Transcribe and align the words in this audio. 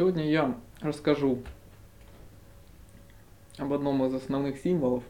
Сегодня 0.00 0.30
я 0.30 0.58
расскажу 0.80 1.42
об 3.58 3.70
одном 3.70 4.02
из 4.06 4.14
основных 4.14 4.56
символов. 4.56 5.04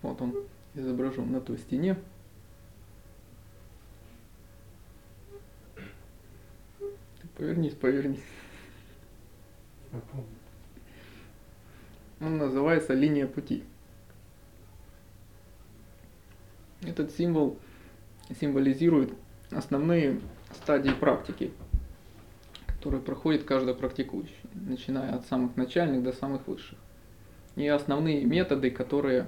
Вот 0.00 0.18
он 0.22 0.34
изображен 0.72 1.30
на 1.30 1.42
той 1.42 1.58
стене. 1.58 1.98
Повернись, 7.36 7.74
повернись. 7.74 8.24
Он 12.18 12.38
называется 12.38 12.94
линия 12.94 13.26
пути. 13.26 13.62
Этот 16.80 17.10
символ 17.10 17.58
символизирует 18.40 19.12
основные 19.50 20.18
стадии 20.56 20.90
практики, 20.90 21.52
которые 22.66 23.00
проходит 23.00 23.44
каждый 23.44 23.74
практикующий, 23.74 24.34
начиная 24.54 25.14
от 25.14 25.26
самых 25.26 25.56
начальных 25.56 26.02
до 26.02 26.12
самых 26.12 26.46
высших. 26.46 26.78
И 27.56 27.66
основные 27.66 28.24
методы, 28.24 28.70
которые 28.70 29.26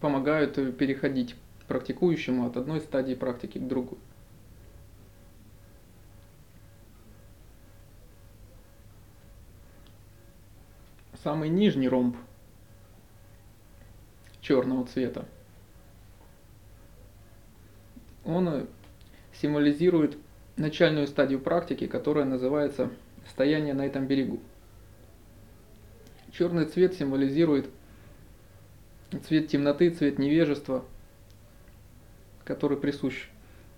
помогают 0.00 0.54
переходить 0.76 1.34
практикующему 1.66 2.46
от 2.46 2.56
одной 2.56 2.80
стадии 2.80 3.14
практики 3.14 3.58
к 3.58 3.66
другой. 3.66 3.98
Самый 11.22 11.48
нижний 11.48 11.88
ромб 11.88 12.16
черного 14.40 14.86
цвета– 14.86 15.26
он 18.28 18.68
символизирует 19.40 20.16
начальную 20.56 21.06
стадию 21.06 21.40
практики, 21.40 21.86
которая 21.86 22.24
называется 22.24 22.90
стояние 23.30 23.74
на 23.74 23.86
этом 23.86 24.06
берегу. 24.06 24.40
Черный 26.32 26.66
цвет 26.66 26.94
символизирует 26.94 27.68
цвет 29.26 29.48
темноты, 29.48 29.90
цвет 29.90 30.18
невежества, 30.18 30.84
который 32.44 32.76
присущ 32.76 33.28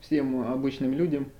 всем 0.01 0.43
обычным 0.43 0.93
людям, 0.93 1.31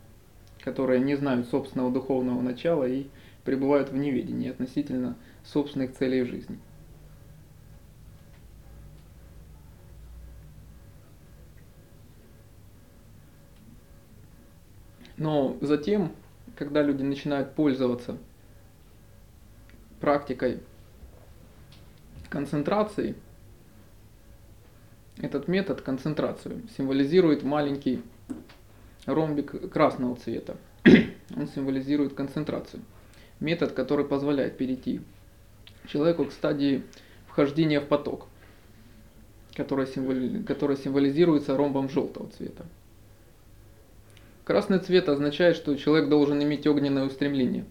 которые 0.63 1.01
не 1.01 1.17
знают 1.17 1.49
собственного 1.49 1.91
духовного 1.91 2.41
начала 2.41 2.85
и 2.85 3.07
пребывают 3.45 3.91
в 3.91 3.97
неведении 3.97 4.51
относительно 4.51 5.17
собственных 5.45 5.95
целей 5.95 6.25
жизни. 6.25 6.59
Но 15.21 15.59
затем, 15.61 16.13
когда 16.57 16.81
люди 16.81 17.03
начинают 17.03 17.55
пользоваться 17.55 18.17
практикой 20.01 20.61
концентрации, 22.31 23.15
этот 25.19 25.47
метод 25.47 25.83
концентрацию 25.83 26.63
символизирует 26.75 27.43
маленький 27.43 28.03
ромбик 29.05 29.71
красного 29.71 30.17
цвета. 30.17 30.57
Он 31.37 31.49
символизирует 31.49 32.15
концентрацию. 32.15 32.83
Метод, 33.41 33.73
который 33.73 34.07
позволяет 34.07 34.57
перейти 34.57 35.03
человеку 35.87 36.25
к 36.25 36.33
стадии 36.33 36.83
вхождения 37.27 37.83
в 37.83 37.89
поток, 37.89 38.27
который, 39.55 40.45
который 40.45 40.79
символизируется 40.79 41.59
ромбом 41.59 41.91
желтого 41.91 42.31
цвета. 42.31 42.65
Красный 44.51 44.81
цвет 44.81 45.09
означает, 45.09 45.55
что 45.55 45.77
человек 45.77 46.09
должен 46.09 46.43
иметь 46.43 46.67
огненное 46.67 47.05
устремление 47.05 47.67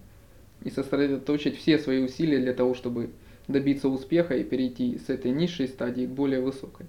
и 0.63 0.69
сосредоточить 0.69 1.57
все 1.57 1.77
свои 1.77 2.01
усилия 2.01 2.39
для 2.39 2.53
того, 2.53 2.73
чтобы 2.73 3.09
добиться 3.49 3.89
успеха 3.89 4.37
и 4.37 4.45
перейти 4.45 4.97
с 4.97 5.09
этой 5.09 5.31
низшей 5.31 5.67
стадии 5.67 6.05
к 6.05 6.09
более 6.09 6.39
высокой. 6.39 6.85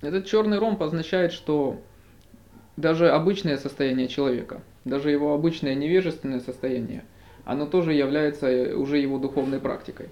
Этот 0.00 0.26
черный 0.26 0.60
ромб 0.60 0.80
означает, 0.80 1.32
что 1.32 1.82
даже 2.76 3.10
обычное 3.10 3.56
состояние 3.56 4.06
человека, 4.06 4.62
даже 4.84 5.10
его 5.10 5.34
обычное 5.34 5.74
невежественное 5.74 6.38
состояние, 6.38 7.04
оно 7.44 7.66
тоже 7.66 7.94
является 7.94 8.78
уже 8.78 8.98
его 8.98 9.18
духовной 9.18 9.58
практикой. 9.58 10.06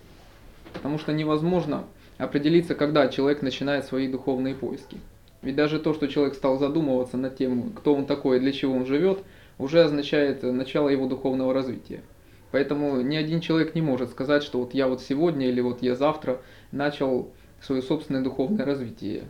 Потому 0.72 0.98
что 0.98 1.12
невозможно 1.12 1.84
определиться, 2.20 2.74
когда 2.74 3.08
человек 3.08 3.42
начинает 3.42 3.86
свои 3.86 4.06
духовные 4.06 4.54
поиски. 4.54 4.98
Ведь 5.42 5.56
даже 5.56 5.78
то, 5.78 5.94
что 5.94 6.06
человек 6.06 6.34
стал 6.34 6.58
задумываться 6.58 7.16
над 7.16 7.36
тем, 7.36 7.70
кто 7.72 7.94
он 7.94 8.04
такой 8.04 8.36
и 8.36 8.40
для 8.40 8.52
чего 8.52 8.74
он 8.74 8.84
живет, 8.84 9.20
уже 9.58 9.82
означает 9.82 10.42
начало 10.42 10.90
его 10.90 11.06
духовного 11.06 11.54
развития. 11.54 12.02
Поэтому 12.52 13.00
ни 13.00 13.16
один 13.16 13.40
человек 13.40 13.74
не 13.74 13.80
может 13.80 14.10
сказать, 14.10 14.42
что 14.42 14.60
вот 14.60 14.74
я 14.74 14.86
вот 14.86 15.00
сегодня 15.00 15.48
или 15.48 15.60
вот 15.60 15.82
я 15.82 15.94
завтра 15.94 16.40
начал 16.72 17.30
свое 17.62 17.80
собственное 17.80 18.22
духовное 18.22 18.66
развитие. 18.66 19.24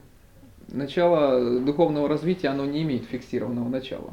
Начало 0.68 1.60
духовного 1.60 2.08
развития, 2.08 2.48
оно 2.48 2.64
не 2.64 2.82
имеет 2.82 3.04
фиксированного 3.04 3.68
начала. 3.68 4.12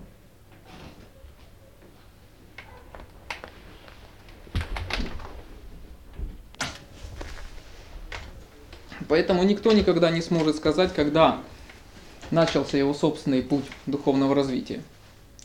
Поэтому 9.07 9.43
никто 9.43 9.71
никогда 9.71 10.09
не 10.11 10.21
сможет 10.21 10.55
сказать, 10.57 10.93
когда 10.93 11.39
начался 12.31 12.77
его 12.77 12.93
собственный 12.93 13.41
путь 13.41 13.65
духовного 13.85 14.35
развития. 14.35 14.81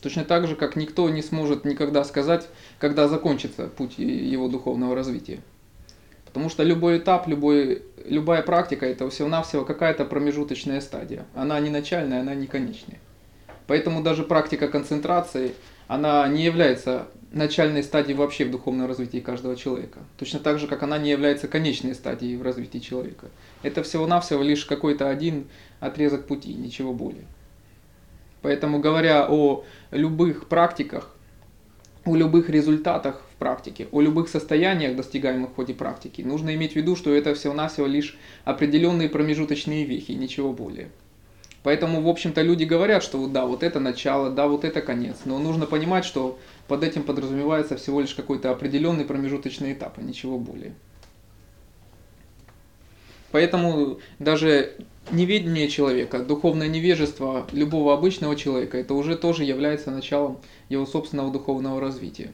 Точно 0.00 0.24
так 0.24 0.48
же, 0.48 0.56
как 0.56 0.74
никто 0.74 1.08
не 1.08 1.22
сможет 1.22 1.64
никогда 1.64 2.02
сказать, 2.04 2.48
когда 2.80 3.06
закончится 3.06 3.68
путь 3.68 3.98
его 3.98 4.48
духовного 4.48 4.96
развития. 4.96 5.40
Потому 6.26 6.48
что 6.48 6.64
любой 6.64 6.98
этап, 6.98 7.28
любой, 7.28 7.82
любая 8.04 8.42
практика 8.42 8.86
это 8.86 9.08
всего-навсего 9.10 9.64
какая-то 9.64 10.04
промежуточная 10.04 10.80
стадия. 10.80 11.26
Она 11.34 11.60
не 11.60 11.70
начальная, 11.70 12.20
она 12.20 12.34
не 12.34 12.46
конечная. 12.46 12.98
Поэтому 13.68 14.02
даже 14.02 14.24
практика 14.24 14.66
концентрации, 14.66 15.54
она 15.86 16.26
не 16.26 16.42
является 16.42 17.06
начальной 17.32 17.82
стадией 17.82 18.16
вообще 18.16 18.44
в 18.44 18.50
духовном 18.50 18.86
развитии 18.86 19.18
каждого 19.18 19.56
человека. 19.56 20.00
Точно 20.18 20.38
так 20.38 20.58
же, 20.58 20.66
как 20.66 20.82
она 20.82 20.98
не 20.98 21.10
является 21.10 21.48
конечной 21.48 21.94
стадией 21.94 22.36
в 22.36 22.42
развитии 22.42 22.78
человека. 22.78 23.30
Это 23.62 23.82
всего-навсего 23.82 24.42
лишь 24.42 24.64
какой-то 24.64 25.08
один 25.08 25.46
отрезок 25.80 26.26
пути, 26.26 26.52
ничего 26.52 26.92
более. 26.92 27.24
Поэтому, 28.42 28.80
говоря 28.80 29.26
о 29.28 29.64
любых 29.90 30.48
практиках, 30.48 31.14
о 32.04 32.16
любых 32.16 32.50
результатах 32.50 33.22
в 33.32 33.36
практике, 33.36 33.86
о 33.92 34.00
любых 34.00 34.28
состояниях, 34.28 34.96
достигаемых 34.96 35.50
в 35.50 35.54
ходе 35.54 35.74
практики, 35.74 36.22
нужно 36.22 36.54
иметь 36.54 36.72
в 36.72 36.76
виду, 36.76 36.96
что 36.96 37.14
это 37.14 37.34
всего-навсего 37.34 37.86
лишь 37.86 38.18
определенные 38.44 39.08
промежуточные 39.08 39.84
вехи, 39.84 40.12
ничего 40.12 40.52
более. 40.52 40.90
Поэтому, 41.62 42.00
в 42.00 42.08
общем-то, 42.08 42.42
люди 42.42 42.64
говорят, 42.64 43.02
что 43.04 43.24
да, 43.28 43.46
вот 43.46 43.62
это 43.62 43.78
начало, 43.78 44.30
да, 44.30 44.48
вот 44.48 44.64
это 44.64 44.80
конец. 44.80 45.18
Но 45.24 45.38
нужно 45.38 45.66
понимать, 45.66 46.04
что 46.04 46.38
под 46.66 46.82
этим 46.82 47.04
подразумевается 47.04 47.76
всего 47.76 48.00
лишь 48.00 48.14
какой-то 48.14 48.50
определенный 48.50 49.04
промежуточный 49.04 49.72
этап, 49.72 49.98
а 49.98 50.02
ничего 50.02 50.38
более. 50.38 50.74
Поэтому 53.30 53.98
даже 54.18 54.74
неведение 55.10 55.68
человека, 55.68 56.18
духовное 56.20 56.68
невежество 56.68 57.46
любого 57.52 57.94
обычного 57.94 58.36
человека, 58.36 58.76
это 58.76 58.94
уже 58.94 59.16
тоже 59.16 59.44
является 59.44 59.90
началом 59.90 60.38
его 60.68 60.84
собственного 60.84 61.32
духовного 61.32 61.80
развития. 61.80 62.32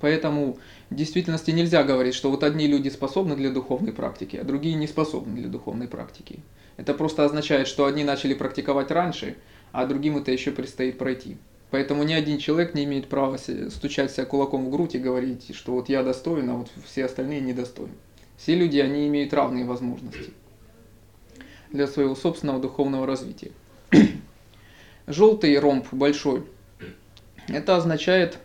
Поэтому 0.00 0.58
в 0.90 0.94
действительности 0.94 1.50
нельзя 1.50 1.82
говорить, 1.84 2.14
что 2.14 2.30
вот 2.30 2.42
одни 2.42 2.66
люди 2.66 2.88
способны 2.88 3.36
для 3.36 3.50
духовной 3.50 3.92
практики, 3.92 4.36
а 4.36 4.44
другие 4.44 4.74
не 4.74 4.86
способны 4.86 5.36
для 5.36 5.48
духовной 5.48 5.86
практики. 5.86 6.40
Это 6.76 6.94
просто 6.94 7.24
означает, 7.24 7.68
что 7.68 7.84
одни 7.84 8.04
начали 8.04 8.34
практиковать 8.34 8.90
раньше, 8.90 9.36
а 9.72 9.84
другим 9.84 10.16
это 10.16 10.32
еще 10.32 10.50
предстоит 10.50 10.96
пройти. 10.96 11.36
Поэтому 11.70 12.04
ни 12.04 12.14
один 12.14 12.38
человек 12.38 12.74
не 12.74 12.84
имеет 12.84 13.08
права 13.08 13.36
стучать 13.36 14.12
себя 14.12 14.24
кулаком 14.24 14.64
в 14.64 14.70
грудь 14.70 14.94
и 14.94 14.98
говорить, 14.98 15.54
что 15.54 15.72
вот 15.72 15.90
я 15.90 16.02
достоин, 16.02 16.48
а 16.48 16.54
вот 16.54 16.70
все 16.86 17.04
остальные 17.04 17.42
недостойны. 17.42 17.92
Все 18.38 18.54
люди, 18.54 18.78
они 18.78 19.06
имеют 19.08 19.34
равные 19.34 19.66
возможности 19.66 20.32
для 21.70 21.86
своего 21.86 22.14
собственного 22.14 22.60
духовного 22.60 23.06
развития. 23.06 23.50
Желтый 25.06 25.58
ромб 25.58 25.86
большой, 25.92 26.46
это 27.48 27.76
означает 27.76 28.38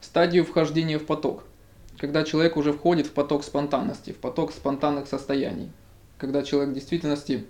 стадию 0.00 0.44
вхождения 0.44 0.98
в 0.98 1.06
поток. 1.06 1.44
Когда 1.98 2.24
человек 2.24 2.56
уже 2.56 2.72
входит 2.72 3.06
в 3.06 3.12
поток 3.12 3.44
спонтанности, 3.44 4.12
в 4.12 4.16
поток 4.16 4.52
спонтанных 4.52 5.06
состояний. 5.06 5.70
Когда 6.18 6.42
человек 6.42 6.70
в 6.70 6.74
действительности 6.74 7.44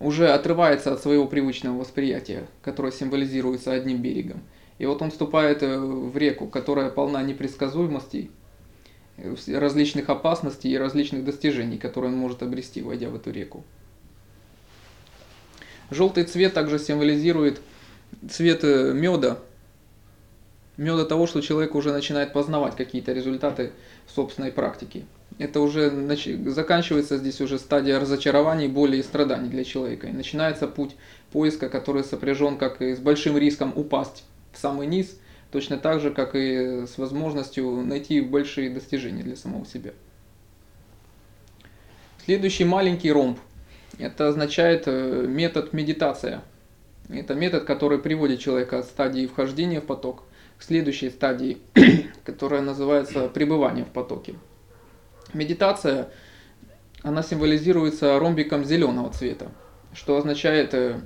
уже 0.00 0.28
отрывается 0.28 0.92
от 0.92 1.02
своего 1.02 1.26
привычного 1.26 1.78
восприятия, 1.78 2.46
которое 2.62 2.92
символизируется 2.92 3.72
одним 3.72 4.00
берегом. 4.00 4.42
И 4.78 4.86
вот 4.86 5.02
он 5.02 5.10
вступает 5.10 5.62
э, 5.62 5.76
в 5.76 6.16
реку, 6.16 6.46
которая 6.46 6.88
полна 6.88 7.22
непредсказуемостей, 7.22 8.30
различных 9.48 10.08
опасностей 10.08 10.70
и 10.70 10.78
различных 10.78 11.24
достижений, 11.24 11.78
которые 11.78 12.12
он 12.12 12.18
может 12.18 12.42
обрести, 12.42 12.82
войдя 12.82 13.08
в 13.08 13.16
эту 13.16 13.32
реку. 13.32 13.64
Желтый 15.90 16.24
цвет 16.24 16.54
также 16.54 16.78
символизирует 16.78 17.60
цвет 18.30 18.62
э, 18.62 18.92
меда, 20.78 20.92
меда 20.92 21.04
того, 21.04 21.26
что 21.26 21.40
человек 21.42 21.74
уже 21.74 21.92
начинает 21.92 22.32
познавать 22.32 22.76
какие-то 22.76 23.12
результаты 23.12 23.72
собственной 24.06 24.50
практики. 24.50 25.04
Это 25.38 25.60
уже 25.60 25.90
нач... 25.90 26.26
заканчивается 26.46 27.18
здесь 27.18 27.40
уже 27.40 27.58
стадия 27.58 28.00
разочарований, 28.00 28.68
боли 28.68 28.96
и 28.96 29.02
страданий 29.02 29.50
для 29.50 29.64
человека. 29.64 30.06
И 30.06 30.12
начинается 30.12 30.66
путь 30.66 30.96
поиска, 31.32 31.68
который 31.68 32.02
сопряжен 32.02 32.56
как 32.56 32.80
и 32.80 32.94
с 32.94 32.98
большим 32.98 33.36
риском 33.36 33.72
упасть 33.76 34.24
в 34.52 34.58
самый 34.58 34.86
низ, 34.86 35.18
точно 35.52 35.76
так 35.76 36.00
же, 36.00 36.10
как 36.10 36.34
и 36.34 36.86
с 36.86 36.96
возможностью 36.96 37.82
найти 37.82 38.20
большие 38.20 38.70
достижения 38.70 39.22
для 39.22 39.36
самого 39.36 39.66
себя. 39.66 39.92
Следующий 42.24 42.64
маленький 42.64 43.12
ромб 43.12 43.38
это 43.98 44.28
означает 44.28 44.84
э, 44.86 45.24
метод 45.26 45.72
медитация. 45.72 46.42
Это 47.08 47.34
метод, 47.34 47.64
который 47.64 47.98
приводит 47.98 48.38
человека 48.38 48.80
от 48.80 48.84
стадии 48.84 49.26
вхождения 49.26 49.80
в 49.80 49.86
поток 49.86 50.24
к 50.58 50.62
следующей 50.62 51.10
стадии, 51.10 51.58
которая 52.24 52.60
называется 52.62 53.28
пребывание 53.28 53.84
в 53.84 53.90
потоке. 53.90 54.34
Медитация, 55.32 56.10
она 57.02 57.22
символизируется 57.22 58.18
ромбиком 58.18 58.64
зеленого 58.64 59.12
цвета, 59.12 59.50
что 59.94 60.16
означает, 60.16 60.74
э, 60.74 61.00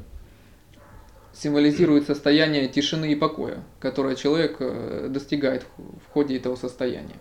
символизирует 1.33 2.07
состояние 2.07 2.69
тишины 2.69 3.13
и 3.13 3.17
покоя, 3.17 3.63
которое 3.79 4.17
человек 4.17 4.57
э, 4.61 5.09
достигает 5.11 5.67
в 5.77 6.13
ходе 6.13 6.37
этого 6.37 6.57
состояния. 6.57 7.17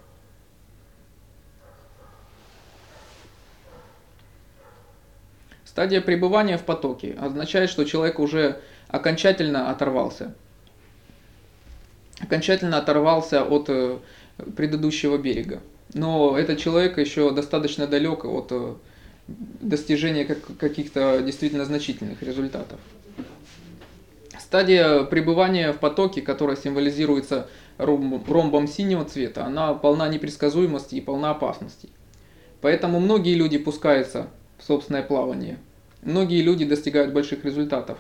Стадия 5.66 6.02
пребывания 6.02 6.58
в 6.58 6.64
потоке 6.64 7.14
означает, 7.20 7.70
что 7.70 7.86
человек 7.86 8.20
уже 8.20 8.62
окончательно 8.90 9.70
оторвался. 9.70 10.36
Окончательно 12.22 12.78
оторвался 12.78 13.44
от 13.44 13.66
э, 13.70 13.98
предыдущего 14.56 15.18
берега. 15.18 15.62
Но 15.94 16.38
этот 16.38 16.60
человек 16.60 16.98
еще 16.98 17.32
достаточно 17.32 17.88
далек 17.88 18.26
от 18.26 18.48
э, 18.52 18.76
достижения 19.28 20.26
каких-то 20.26 21.22
действительно 21.22 21.66
значительных 21.66 22.22
результатов. 22.22 22.80
Стадия 24.40 25.04
пребывания 25.04 25.72
в 25.72 25.80
потоке, 25.80 26.22
которая 26.22 26.58
символизируется 26.58 27.48
ромбом 27.78 28.68
синего 28.68 29.06
цвета, 29.06 29.46
она 29.46 29.74
полна 29.74 30.08
непредсказуемости 30.10 30.96
и 30.96 31.02
полна 31.02 31.32
опасностей. 31.32 31.90
Поэтому 32.60 33.00
многие 33.00 33.34
люди 33.34 33.58
пускаются 33.58 34.28
собственное 34.60 35.04
плавание. 35.04 35.58
Многие 36.02 36.42
люди 36.42 36.66
достигают 36.66 37.14
больших 37.14 37.46
результатов 37.46 37.98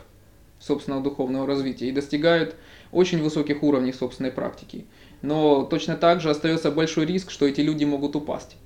собственного 0.59 1.03
духовного 1.03 1.47
развития 1.47 1.89
и 1.89 1.91
достигают 1.91 2.55
очень 2.91 3.21
высоких 3.21 3.63
уровней 3.63 3.93
собственной 3.93 4.31
практики. 4.31 4.85
Но 5.21 5.63
точно 5.63 5.95
так 5.95 6.21
же 6.21 6.29
остается 6.29 6.71
большой 6.71 7.05
риск, 7.05 7.31
что 7.31 7.47
эти 7.47 7.61
люди 7.61 7.85
могут 7.85 8.15
упасть. 8.15 8.57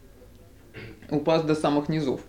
Упасть 1.10 1.46
до 1.46 1.56
самых 1.56 1.90
низов. 1.90 2.22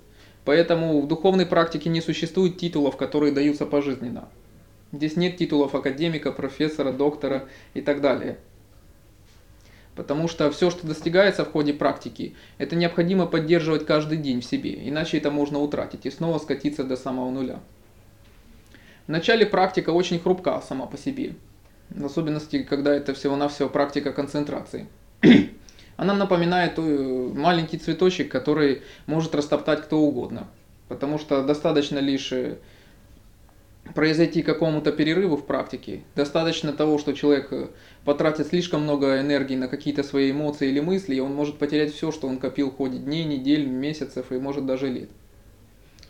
Поэтому 0.45 1.01
в 1.01 1.09
духовной 1.09 1.47
практике 1.47 1.91
не 1.91 2.01
существует 2.01 2.59
титулов, 2.59 2.97
которые 2.97 3.33
даются 3.33 3.67
пожизненно. 3.67 4.29
Здесь 4.93 5.17
нет 5.17 5.37
титулов 5.37 5.75
академика, 5.75 6.31
профессора, 6.31 6.93
доктора 6.93 7.49
и 7.75 7.81
так 7.81 8.01
далее. 8.01 8.39
Потому 9.97 10.29
что 10.29 10.51
все, 10.51 10.71
что 10.71 10.87
достигается 10.87 11.45
в 11.45 11.51
ходе 11.51 11.73
практики, 11.73 12.35
это 12.59 12.77
необходимо 12.77 13.27
поддерживать 13.27 13.87
каждый 13.87 14.19
день 14.19 14.43
в 14.43 14.45
себе, 14.45 14.89
иначе 14.89 15.17
это 15.17 15.31
можно 15.31 15.59
утратить 15.59 16.05
и 16.05 16.11
снова 16.11 16.39
скатиться 16.39 16.85
до 16.85 16.97
самого 16.97 17.31
нуля. 17.31 17.61
В 19.07 19.09
начале 19.09 19.47
практика 19.47 19.91
очень 19.91 20.21
хрупка 20.21 20.61
сама 20.61 20.87
по 20.87 20.99
себе, 20.99 21.35
в 21.91 22.05
особенности, 22.05 22.63
когда 22.63 22.95
это 22.95 23.15
всего-навсего 23.15 23.69
практика 23.69 24.13
концентрации. 24.13 24.87
Она 25.97 26.15
напоминает 26.15 26.79
маленький 26.79 27.79
цветочек, 27.79 28.31
который 28.31 28.83
может 29.07 29.35
растоптать 29.35 29.83
кто 29.83 29.99
угодно, 30.01 30.47
потому 30.89 31.19
что 31.19 31.43
достаточно 31.43 31.99
лишь 31.99 32.33
э, 32.33 32.59
произойти 33.95 34.43
какому-то 34.43 34.93
перерыву 34.93 35.37
в 35.37 35.47
практике. 35.47 36.03
Достаточно 36.15 36.73
того, 36.73 36.99
что 36.99 37.15
человек 37.15 37.49
э, 37.51 37.69
потратит 38.05 38.49
слишком 38.49 38.83
много 38.83 39.21
энергии 39.21 39.57
на 39.57 39.69
какие-то 39.69 40.03
свои 40.03 40.33
эмоции 40.33 40.69
или 40.69 40.81
мысли, 40.81 41.15
и 41.15 41.21
он 41.21 41.35
может 41.35 41.59
потерять 41.59 41.95
все, 41.95 42.13
что 42.13 42.29
он 42.29 42.39
копил 42.39 42.71
в 42.71 42.77
ходе 42.77 42.99
дней, 42.99 43.25
недель, 43.25 43.67
месяцев 43.67 44.33
и 44.33 44.39
может 44.39 44.67
даже 44.67 44.89
лет. 44.89 45.09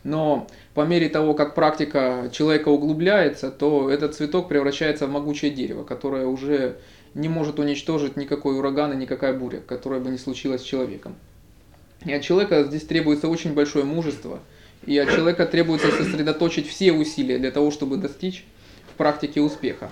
Но 0.07 0.47
по 0.73 0.85
мере 0.85 1.09
того, 1.09 1.33
как 1.33 1.53
практика 1.53 2.29
человека 2.31 2.69
углубляется, 2.69 3.51
то 3.51 3.89
этот 3.89 4.15
цветок 4.15 4.47
превращается 4.47 5.05
в 5.05 5.11
могучее 5.11 5.51
дерево, 5.51 5.83
которое 5.83 6.25
уже 6.25 6.77
не 7.13 7.29
может 7.29 7.59
уничтожить 7.59 8.15
никакой 8.15 8.57
ураган 8.57 8.93
и 8.93 8.95
никакая 8.95 9.33
буря, 9.33 9.59
которая 9.59 9.99
бы 9.99 10.09
не 10.09 10.17
случилась 10.17 10.61
с 10.61 10.65
человеком. 10.65 11.15
И 12.05 12.13
от 12.13 12.21
человека 12.21 12.63
здесь 12.63 12.83
требуется 12.83 13.27
очень 13.27 13.53
большое 13.53 13.85
мужество– 13.85 14.39
и 14.85 14.97
от 14.97 15.09
человека 15.09 15.45
требуется 15.45 15.91
сосредоточить 15.91 16.67
все 16.67 16.93
усилия 16.93 17.37
для 17.37 17.51
того, 17.51 17.71
чтобы 17.71 17.97
достичь 17.97 18.45
в 18.91 18.97
практике 18.97 19.41
успеха. 19.41 19.91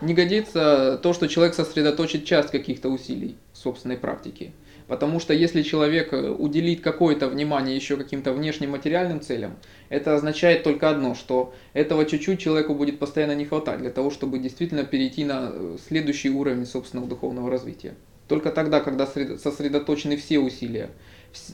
Не 0.00 0.12
годится 0.14 0.98
то, 1.02 1.12
что 1.12 1.28
человек 1.28 1.54
сосредоточит 1.54 2.24
часть 2.24 2.50
каких-то 2.50 2.88
усилий 2.88 3.36
в 3.52 3.58
собственной 3.58 3.96
практике. 3.96 4.52
Потому 4.86 5.18
что 5.18 5.32
если 5.32 5.62
человек 5.62 6.12
уделит 6.12 6.82
какое-то 6.82 7.28
внимание 7.28 7.74
еще 7.74 7.96
каким-то 7.96 8.32
внешним 8.34 8.72
материальным 8.72 9.22
целям, 9.22 9.56
это 9.88 10.14
означает 10.14 10.62
только 10.62 10.90
одно, 10.90 11.14
что 11.14 11.54
этого 11.72 12.04
чуть-чуть 12.04 12.38
человеку 12.38 12.74
будет 12.74 12.98
постоянно 12.98 13.34
не 13.34 13.46
хватать 13.46 13.78
для 13.78 13.90
того, 13.90 14.10
чтобы 14.10 14.38
действительно 14.38 14.84
перейти 14.84 15.24
на 15.24 15.52
следующий 15.88 16.28
уровень 16.28 16.66
собственного 16.66 17.08
духовного 17.08 17.50
развития. 17.50 17.94
Только 18.28 18.50
тогда, 18.50 18.80
когда 18.80 19.06
сосредоточены 19.06 20.18
все 20.18 20.38
усилия, 20.38 20.90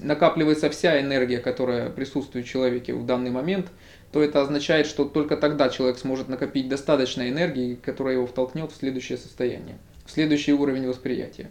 накапливается 0.03 0.69
вся 0.71 1.01
энергия, 1.01 1.39
которая 1.39 1.89
присутствует 1.91 2.47
в 2.47 2.49
человеке 2.49 2.95
в 2.95 3.07
данный 3.07 3.31
момент, 3.31 3.67
то 4.13 4.23
это 4.23 4.41
означает, 4.41 4.87
что 4.87 5.05
только 5.05 5.37
тогда 5.37 5.69
человек 5.69 5.99
сможет 5.99 6.29
накопить 6.29 6.69
достаточно 6.69 7.29
энергии, 7.29 7.77
которая 7.77 8.15
его 8.15 8.27
втолкнет 8.27 8.73
в 8.73 8.77
следующее 8.77 9.19
состояние, 9.19 9.79
в 10.05 10.11
следующий 10.11 10.53
уровень 10.53 10.89
восприятия. 10.89 11.51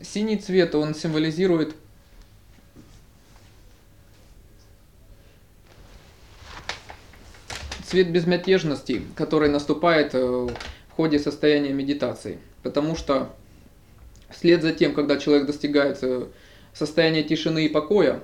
Синий 0.00 0.36
цвет, 0.36 0.74
он 0.74 0.94
символизирует 0.94 1.74
цвет 7.84 8.10
безмятежности, 8.10 9.02
который 9.16 9.48
наступает 9.48 10.14
э, 10.14 10.18
в 10.18 10.56
ходе 10.90 11.18
состояния 11.18 11.72
медитации. 11.72 12.38
Потому 12.62 12.96
что 12.96 13.32
Вслед 14.32 14.62
за 14.62 14.72
тем, 14.72 14.94
когда 14.94 15.18
человек 15.18 15.46
достигает 15.46 15.98
состояния 16.74 17.22
тишины 17.22 17.66
и 17.66 17.68
покоя, 17.68 18.22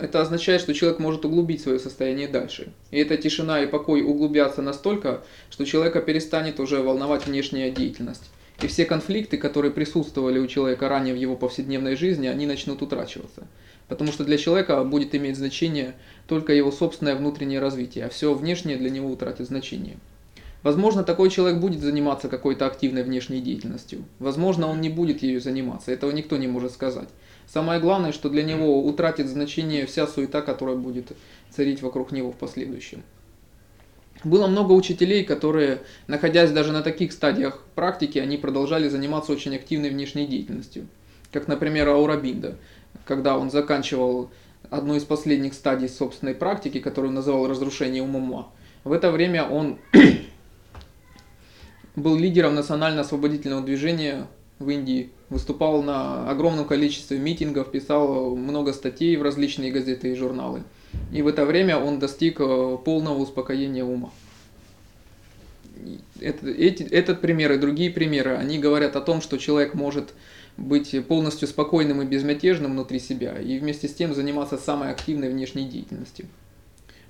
это 0.00 0.20
означает, 0.20 0.60
что 0.60 0.74
человек 0.74 0.98
может 0.98 1.24
углубить 1.24 1.62
свое 1.62 1.78
состояние 1.78 2.28
дальше. 2.28 2.72
И 2.90 2.98
эта 2.98 3.16
тишина 3.16 3.62
и 3.62 3.66
покой 3.66 4.02
углубятся 4.02 4.62
настолько, 4.62 5.22
что 5.50 5.64
человека 5.64 6.00
перестанет 6.00 6.60
уже 6.60 6.82
волновать 6.82 7.26
внешняя 7.26 7.70
деятельность. 7.70 8.30
И 8.62 8.66
все 8.66 8.84
конфликты, 8.84 9.38
которые 9.38 9.72
присутствовали 9.72 10.38
у 10.38 10.46
человека 10.46 10.88
ранее 10.88 11.14
в 11.14 11.18
его 11.18 11.36
повседневной 11.36 11.96
жизни, 11.96 12.26
они 12.26 12.46
начнут 12.46 12.82
утрачиваться. 12.82 13.46
Потому 13.88 14.12
что 14.12 14.24
для 14.24 14.36
человека 14.38 14.84
будет 14.84 15.14
иметь 15.14 15.36
значение 15.36 15.94
только 16.26 16.52
его 16.52 16.70
собственное 16.70 17.16
внутреннее 17.16 17.58
развитие, 17.58 18.04
а 18.04 18.08
все 18.08 18.34
внешнее 18.34 18.76
для 18.76 18.90
него 18.90 19.10
утратит 19.10 19.46
значение. 19.46 19.96
Возможно, 20.62 21.04
такой 21.04 21.30
человек 21.30 21.58
будет 21.58 21.80
заниматься 21.80 22.28
какой-то 22.28 22.66
активной 22.66 23.02
внешней 23.02 23.40
деятельностью. 23.40 24.04
Возможно, 24.18 24.68
он 24.68 24.82
не 24.82 24.90
будет 24.90 25.22
ею 25.22 25.40
заниматься. 25.40 25.90
Этого 25.90 26.10
никто 26.10 26.36
не 26.36 26.46
может 26.46 26.72
сказать. 26.72 27.08
Самое 27.52 27.80
главное, 27.80 28.12
что 28.12 28.28
для 28.28 28.44
него 28.44 28.84
утратит 28.84 29.26
значение 29.26 29.84
вся 29.84 30.06
суета, 30.06 30.40
которая 30.40 30.76
будет 30.76 31.12
царить 31.50 31.82
вокруг 31.82 32.12
него 32.12 32.30
в 32.30 32.36
последующем. 32.36 33.02
Было 34.22 34.46
много 34.46 34.72
учителей, 34.72 35.24
которые, 35.24 35.80
находясь 36.06 36.52
даже 36.52 36.70
на 36.70 36.82
таких 36.82 37.12
стадиях 37.12 37.64
практики, 37.74 38.18
они 38.18 38.36
продолжали 38.36 38.88
заниматься 38.88 39.32
очень 39.32 39.56
активной 39.56 39.90
внешней 39.90 40.28
деятельностью. 40.28 40.86
Как, 41.32 41.48
например, 41.48 41.88
Аурабинда, 41.88 42.56
когда 43.04 43.36
он 43.36 43.50
заканчивал 43.50 44.30
одну 44.68 44.94
из 44.94 45.02
последних 45.02 45.54
стадий 45.54 45.88
собственной 45.88 46.36
практики, 46.36 46.78
которую 46.78 47.12
называл 47.12 47.48
разрушение 47.48 48.02
умума. 48.02 48.52
В 48.84 48.92
это 48.92 49.10
время 49.10 49.44
он 49.44 49.80
был 51.96 52.16
лидером 52.16 52.54
национально-освободительного 52.54 53.62
движения 53.62 54.28
в 54.60 54.68
Индии, 54.68 55.10
выступал 55.30 55.82
на 55.82 56.30
огромном 56.30 56.66
количестве 56.66 57.18
митингов, 57.18 57.70
писал 57.70 58.36
много 58.36 58.72
статей 58.72 59.16
в 59.16 59.22
различные 59.22 59.72
газеты 59.72 60.12
и 60.12 60.14
журналы. 60.14 60.62
И 61.12 61.22
в 61.22 61.26
это 61.26 61.46
время 61.46 61.78
он 61.78 61.98
достиг 61.98 62.40
э, 62.40 62.78
полного 62.84 63.18
успокоения 63.18 63.84
ума. 63.84 64.10
это, 66.20 66.48
эти, 66.48 66.82
этот 66.82 67.22
пример 67.22 67.52
и 67.52 67.58
другие 67.58 67.90
примеры, 67.90 68.36
они 68.36 68.58
говорят 68.58 68.96
о 68.96 69.00
том, 69.00 69.22
что 69.22 69.38
человек 69.38 69.72
может 69.72 70.12
быть 70.58 70.94
полностью 71.06 71.48
спокойным 71.48 72.02
и 72.02 72.06
безмятежным 72.06 72.72
внутри 72.72 72.98
себя 72.98 73.38
и 73.38 73.58
вместе 73.58 73.88
с 73.88 73.94
тем 73.94 74.14
заниматься 74.14 74.58
самой 74.58 74.90
активной 74.90 75.30
внешней 75.30 75.68
деятельностью. 75.68 76.26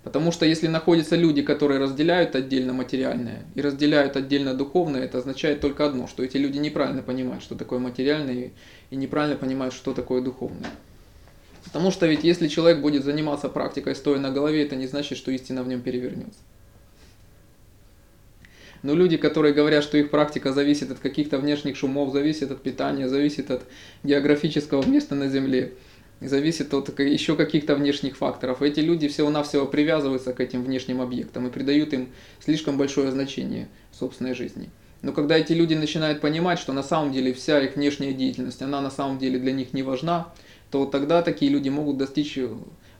Потому 0.02 0.33
что 0.33 0.47
если 0.47 0.66
находятся 0.66 1.14
люди, 1.14 1.42
которые 1.42 1.78
разделяют 1.78 2.35
отдельно 2.35 2.73
материальное 2.73 3.45
и 3.54 3.61
разделяют 3.61 4.16
отдельно 4.16 4.54
духовное, 4.54 5.04
это 5.04 5.19
означает 5.19 5.61
только 5.61 5.85
одно, 5.85 6.07
что 6.07 6.23
эти 6.23 6.38
люди 6.38 6.57
неправильно 6.57 7.02
понимают, 7.02 7.42
что 7.42 7.54
такое 7.54 7.78
материальное, 7.80 8.52
и 8.90 8.97
неправильно 8.97 9.37
понимают, 9.37 9.75
что 9.75 9.92
такое 9.92 10.23
духовное. 10.23 10.71
Потому 11.64 11.90
что 11.90 12.07
ведь 12.07 12.25
если 12.25 12.49
человек 12.49 12.80
будет 12.80 13.04
заниматься 13.04 13.50
практикой 13.50 13.95
стоя 13.95 14.19
на 14.19 14.30
голове, 14.30 14.64
это 14.64 14.75
не 14.75 14.87
значит, 14.87 15.19
что 15.19 15.30
истина 15.30 15.62
в 15.62 15.69
нем 15.69 15.83
перевернется. 15.83 16.40
Но 18.83 18.95
люди, 18.95 19.19
которые 19.19 19.52
говорят, 19.52 19.85
что 19.85 19.99
их 19.99 20.11
практика 20.11 20.54
зависит 20.54 20.90
от 20.90 20.99
каких-то 20.99 21.37
внешних 21.37 21.76
шумов, 21.76 22.12
зависит 22.14 22.50
от 22.50 22.62
питания, 22.62 23.09
зависит 23.09 23.50
от 23.50 23.64
географического 24.02 24.87
места 24.88 25.14
на 25.14 25.28
Земле, 25.28 25.75
зависит 26.20 26.74
от 26.74 26.98
еще 26.98 27.34
каких-то 27.36 27.74
внешних 27.74 28.16
факторов. 28.16 28.62
Эти 28.62 28.80
люди 28.80 29.08
всего-навсего 29.08 29.66
привязываются 29.66 30.32
к 30.32 30.40
этим 30.40 30.62
внешним 30.62 31.00
объектам 31.00 31.46
и 31.46 31.50
придают 31.50 31.92
им 31.92 32.10
слишком 32.44 32.76
большое 32.76 33.10
значение 33.10 33.68
в 33.90 33.96
собственной 33.96 34.34
жизни. 34.34 34.68
Но 35.02 35.12
когда 35.12 35.38
эти 35.38 35.52
люди 35.52 35.74
начинают 35.74 36.20
понимать, 36.20 36.58
что 36.58 36.72
на 36.74 36.82
самом 36.82 37.12
деле 37.12 37.32
вся 37.32 37.60
их 37.60 37.76
внешняя 37.76 38.12
деятельность, 38.12 38.60
она 38.60 38.82
на 38.82 38.90
самом 38.90 39.18
деле 39.18 39.38
для 39.38 39.52
них 39.52 39.72
не 39.72 39.82
важна, 39.82 40.32
то 40.70 40.84
тогда 40.84 41.22
такие 41.22 41.50
люди 41.50 41.70
могут 41.70 41.96
достичь 41.96 42.38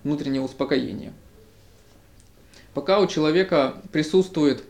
внутреннего 0.03 0.45
успокоения. 0.45 1.13
Пока 2.73 3.01
у 3.01 3.07
человека 3.07 3.75
присутствует 3.93 4.65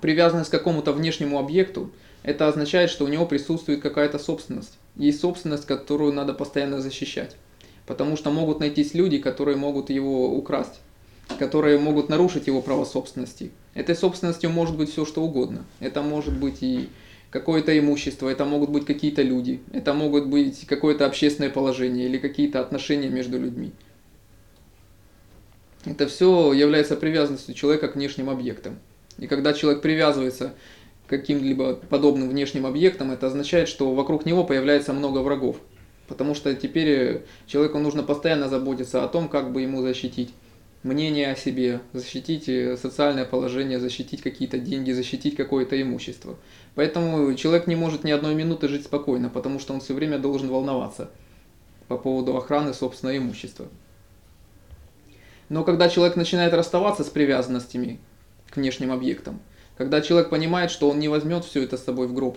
привязанность 0.00 0.48
к 0.50 0.52
какому-то 0.52 0.92
внешнему 0.92 1.38
объекту, 1.38 1.90
это 2.22 2.48
означает, 2.48 2.90
что 2.90 3.04
у 3.04 3.08
него 3.08 3.26
присутствует 3.26 3.80
какая-то 3.80 4.18
собственность. 4.18 4.78
Есть 4.96 5.20
собственность, 5.20 5.66
которую 5.66 6.12
надо 6.12 6.34
постоянно 6.34 6.80
защищать. 6.80 7.36
Потому 7.86 8.16
что 8.16 8.30
могут 8.30 8.60
найтись 8.60 8.94
люди, 8.94 9.18
которые 9.18 9.56
могут 9.56 9.90
его 9.90 10.34
украсть, 10.34 10.80
которые 11.38 11.78
могут 11.78 12.08
нарушить 12.08 12.46
его 12.46 12.60
право 12.60 12.84
собственности. 12.84 13.50
Этой 13.74 13.94
собственностью 13.94 14.50
может 14.50 14.76
быть 14.76 14.90
все 14.90 15.04
что 15.04 15.22
угодно. 15.22 15.64
Это 15.80 16.02
может 16.02 16.38
быть 16.38 16.62
и 16.62 16.88
какое-то 17.30 17.76
имущество, 17.78 18.28
это 18.28 18.44
могут 18.44 18.70
быть 18.70 18.84
какие-то 18.84 19.22
люди, 19.22 19.60
это 19.72 19.94
могут 19.94 20.26
быть 20.26 20.66
какое-то 20.66 21.06
общественное 21.06 21.50
положение 21.50 22.06
или 22.06 22.18
какие-то 22.18 22.60
отношения 22.60 23.08
между 23.08 23.38
людьми. 23.38 23.72
Это 25.84 26.06
все 26.08 26.52
является 26.52 26.96
привязанностью 26.96 27.54
человека 27.54 27.88
к 27.88 27.94
внешним 27.94 28.28
объектам. 28.28 28.78
И 29.18 29.26
когда 29.26 29.52
человек 29.52 29.80
привязывается 29.80 30.54
каким-либо 31.10 31.74
подобным 31.74 32.28
внешним 32.28 32.66
объектам, 32.66 33.10
это 33.10 33.26
означает, 33.26 33.68
что 33.68 33.92
вокруг 33.92 34.24
него 34.24 34.44
появляется 34.44 34.92
много 34.92 35.18
врагов. 35.18 35.56
Потому 36.06 36.36
что 36.36 36.54
теперь 36.54 37.24
человеку 37.46 37.78
нужно 37.78 38.04
постоянно 38.04 38.48
заботиться 38.48 39.04
о 39.04 39.08
том, 39.08 39.28
как 39.28 39.52
бы 39.52 39.62
ему 39.62 39.82
защитить 39.82 40.30
мнение 40.84 41.32
о 41.32 41.36
себе, 41.36 41.80
защитить 41.92 42.48
э, 42.48 42.76
социальное 42.76 43.24
положение, 43.24 43.80
защитить 43.80 44.22
какие-то 44.22 44.58
деньги, 44.58 44.92
защитить 44.92 45.36
какое-то 45.36 45.80
имущество. 45.80 46.36
Поэтому 46.76 47.34
человек 47.34 47.66
не 47.66 47.74
может 47.74 48.04
ни 48.04 48.12
одной 48.12 48.34
минуты 48.34 48.68
жить 48.68 48.84
спокойно, 48.84 49.28
потому 49.28 49.58
что 49.58 49.74
он 49.74 49.80
все 49.80 49.94
время 49.94 50.18
должен 50.18 50.48
волноваться 50.48 51.10
по 51.88 51.98
поводу 51.98 52.36
охраны 52.36 52.72
собственного 52.72 53.18
имущества. 53.18 53.66
Но 55.48 55.64
когда 55.64 55.88
человек 55.88 56.14
начинает 56.14 56.54
расставаться 56.54 57.02
с 57.02 57.08
привязанностями 57.08 57.98
к 58.48 58.56
внешним 58.56 58.92
объектам, 58.92 59.40
когда 59.80 60.02
человек 60.02 60.28
понимает, 60.28 60.70
что 60.70 60.90
он 60.90 60.98
не 60.98 61.08
возьмет 61.08 61.44
все 61.46 61.62
это 61.62 61.78
с 61.78 61.84
собой 61.84 62.06
в 62.06 62.12
гроб, 62.12 62.36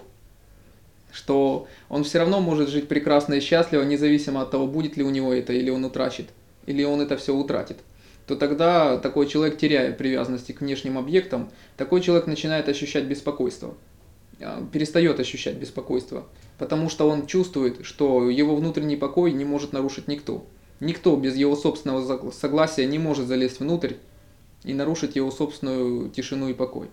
что 1.12 1.68
он 1.90 2.06
все 2.06 2.20
равно 2.20 2.40
может 2.40 2.70
жить 2.70 2.88
прекрасно 2.88 3.34
и 3.34 3.42
счастливо, 3.42 3.84
независимо 3.84 4.42
от 4.42 4.52
того, 4.52 4.66
будет 4.66 4.96
ли 4.96 5.04
у 5.04 5.10
него 5.10 5.34
это, 5.34 5.52
или 5.52 5.70
он 5.70 5.84
утрачит, 5.84 6.30
или 6.66 6.84
он 6.84 7.02
это 7.02 7.18
все 7.18 7.36
утратит– 7.36 7.78
то 8.28 8.36
тогда 8.36 8.98
такой 8.98 9.28
человек, 9.28 9.58
теряя 9.58 9.92
привязанности 9.92 10.54
к 10.54 10.62
внешним 10.62 10.98
объектам, 10.98 11.50
такой 11.76 12.00
человек 12.00 12.28
начинает 12.28 12.70
ощущать 12.70 13.04
беспокойство, 13.04 13.76
а, 14.40 14.66
перестает 14.72 15.20
ощущать 15.20 15.56
беспокойство, 15.56 16.26
потому 16.58 16.90
что 16.90 17.10
он 17.10 17.28
чувствует, 17.28 17.86
что 17.86 18.30
его 18.30 18.56
внутренний 18.56 18.96
покой 18.96 19.34
не 19.34 19.44
может 19.44 19.74
нарушить 19.74 20.08
никто. 20.08 20.46
Никто 20.80 21.16
без 21.18 21.36
его 21.36 21.56
собственного 21.56 22.32
согласия 22.32 22.86
не 22.86 23.00
может 23.00 23.28
залезть 23.28 23.60
внутрь 23.60 23.96
и 24.64 24.74
нарушить 24.74 25.18
его 25.18 25.30
собственную 25.30 26.10
тишину 26.10 26.48
и 26.48 26.54
покой. 26.54 26.88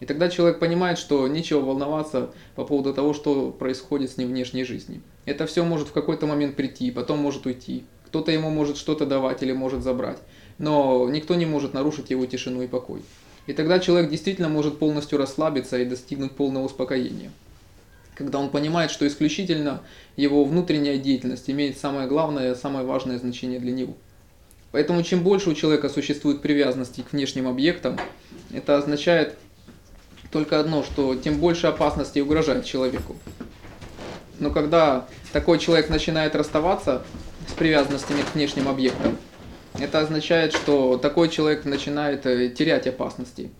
И 0.00 0.06
тогда 0.06 0.28
человек 0.28 0.58
понимает, 0.58 0.98
что 0.98 1.26
нечего 1.28 1.60
волноваться 1.60 2.30
по 2.56 2.64
поводу 2.64 2.92
того, 2.92 3.14
что 3.14 3.50
происходит 3.50 4.10
с 4.10 4.16
ним 4.16 4.28
в 4.28 4.30
внешней 4.32 4.64
жизни. 4.64 5.00
Это 5.24 5.46
все 5.46 5.64
может 5.64 5.88
в 5.88 5.92
какой-то 5.92 6.26
момент 6.26 6.56
прийти, 6.56 6.90
потом 6.90 7.18
может 7.18 7.46
уйти. 7.46 7.84
Кто-то 8.06 8.32
ему 8.32 8.50
может 8.50 8.76
что-то 8.76 9.06
давать 9.06 9.42
или 9.42 9.52
может 9.52 9.82
забрать 9.82 10.18
но 10.58 11.08
никто 11.10 11.34
не 11.34 11.46
может 11.46 11.74
нарушить 11.74 12.10
его 12.10 12.26
тишину 12.26 12.62
и 12.62 12.66
покой. 12.66 13.02
И 13.46 13.52
тогда 13.52 13.78
человек 13.78 14.10
действительно 14.10 14.48
может 14.48 14.78
полностью 14.78 15.18
расслабиться 15.18 15.78
и 15.78 15.84
достигнуть 15.84 16.32
полного 16.32 16.64
успокоения. 16.64 17.30
Когда 18.14 18.38
он 18.38 18.48
понимает, 18.48 18.90
что 18.90 19.06
исключительно 19.06 19.82
его 20.16 20.44
внутренняя 20.44 20.96
деятельность 20.98 21.50
имеет 21.50 21.76
самое 21.76 22.06
главное, 22.06 22.54
самое 22.54 22.86
важное 22.86 23.18
значение 23.18 23.58
для 23.58 23.72
него. 23.72 23.94
Поэтому 24.70 25.02
чем 25.02 25.22
больше 25.22 25.50
у 25.50 25.54
человека 25.54 25.88
существует 25.88 26.40
привязанности 26.40 27.02
к 27.02 27.12
внешним 27.12 27.48
объектам, 27.48 27.98
это 28.52 28.78
означает 28.78 29.36
только 30.34 30.58
одно, 30.58 30.82
что 30.82 31.14
тем 31.14 31.38
больше 31.38 31.68
опасностей 31.68 32.20
угрожает 32.20 32.64
человеку. 32.64 33.14
Но 34.40 34.50
когда 34.50 35.06
такой 35.32 35.60
человек 35.60 35.88
начинает 35.88 36.34
расставаться 36.34 37.04
с 37.48 37.52
привязанностями 37.52 38.22
к 38.22 38.34
внешним 38.34 38.66
объектам, 38.66 39.16
это 39.78 40.00
означает, 40.00 40.52
что 40.52 40.98
такой 40.98 41.28
человек 41.28 41.64
начинает 41.64 42.26
э, 42.26 42.48
терять 42.48 42.88
опасности 42.88 43.52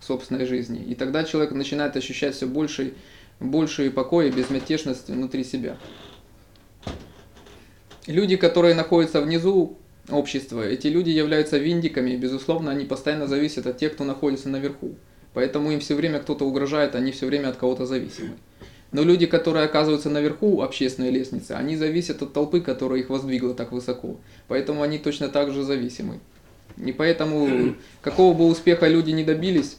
в 0.00 0.04
собственной 0.04 0.46
жизни. 0.46 0.82
И 0.82 0.96
тогда 0.96 1.22
человек 1.22 1.52
начинает 1.52 1.96
ощущать 1.96 2.34
все 2.34 2.46
больший, 2.46 2.94
больший 3.38 3.92
покой 3.92 4.30
и 4.30 4.32
безмятежность 4.32 5.08
внутри 5.08 5.44
себя. 5.44 5.76
Люди, 8.08 8.34
которые 8.34 8.74
находятся 8.74 9.20
внизу 9.20 9.78
общества, 10.08 10.62
эти 10.62 10.88
люди 10.88 11.10
являются 11.10 11.56
виндиками, 11.56 12.10
и, 12.10 12.16
безусловно, 12.16 12.72
они 12.72 12.84
постоянно 12.84 13.28
зависят 13.28 13.68
от 13.68 13.78
тех, 13.78 13.92
кто 13.92 14.02
находится 14.02 14.48
наверху. 14.48 14.96
Поэтому 15.34 15.70
им 15.70 15.80
все 15.80 15.94
время 15.94 16.20
кто-то 16.20 16.44
угрожает, 16.44 16.94
они 16.94 17.12
все 17.12 17.26
время 17.26 17.48
от 17.48 17.56
кого-то 17.56 17.86
зависимы. 17.86 18.30
Но 18.90 19.02
люди, 19.02 19.26
которые 19.26 19.66
оказываются 19.66 20.08
наверху 20.08 20.62
общественной 20.62 21.10
лестницы, 21.10 21.52
они 21.52 21.76
зависят 21.76 22.22
от 22.22 22.32
толпы, 22.32 22.60
которая 22.60 23.00
их 23.00 23.10
воздвигла 23.10 23.54
так 23.54 23.72
высоко. 23.72 24.16
Поэтому 24.48 24.82
они 24.82 24.98
точно 24.98 25.28
так 25.28 25.52
же 25.52 25.62
зависимы. 25.62 26.20
И 26.76 26.92
поэтому, 26.92 27.74
какого 28.00 28.34
бы 28.34 28.46
успеха 28.46 28.88
люди 28.88 29.10
не 29.10 29.24
добились 29.24 29.76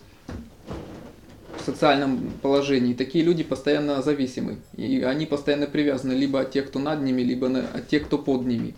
в 1.58 1.66
социальном 1.66 2.32
положении, 2.42 2.94
такие 2.94 3.24
люди 3.24 3.44
постоянно 3.44 4.02
зависимы. 4.04 4.58
И 4.76 5.02
они 5.02 5.26
постоянно 5.26 5.66
привязаны 5.66 6.14
либо 6.14 6.42
от 6.42 6.52
тех, 6.52 6.68
кто 6.68 6.78
над 6.78 7.02
ними, 7.02 7.24
либо 7.24 7.48
от 7.48 7.88
тех, 7.88 8.06
кто 8.06 8.20
под 8.20 8.46
ними. 8.46 8.76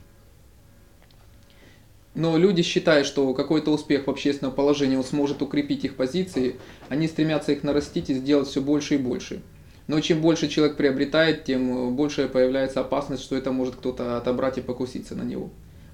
Но 2.13 2.37
люди 2.37 2.61
считают, 2.61 3.07
что 3.07 3.33
какой-то 3.33 3.71
успех 3.71 4.07
в 4.07 4.09
общественном 4.09 4.53
положении 4.53 4.97
он 4.97 5.03
сможет 5.03 5.41
укрепить 5.41 5.85
их 5.85 5.95
позиции, 5.95 6.57
они 6.89 7.07
стремятся 7.07 7.53
их 7.53 7.63
нарастить 7.63 8.09
и 8.09 8.15
сделать 8.15 8.49
все 8.49 8.61
больше 8.61 8.95
и 8.95 8.97
больше. 8.97 9.41
Но 9.87 9.99
чем 10.01 10.21
больше 10.21 10.47
человек 10.47 10.77
приобретает, 10.77 11.45
тем 11.45 11.95
больше 11.95 12.27
появляется 12.27 12.81
опасность, 12.81 13.23
что 13.23 13.35
это 13.35 13.51
может 13.51 13.75
кто-то 13.75 14.17
отобрать 14.17 14.57
и 14.57 14.61
покуситься 14.61 15.15
на 15.15 15.23
него. 15.23 15.49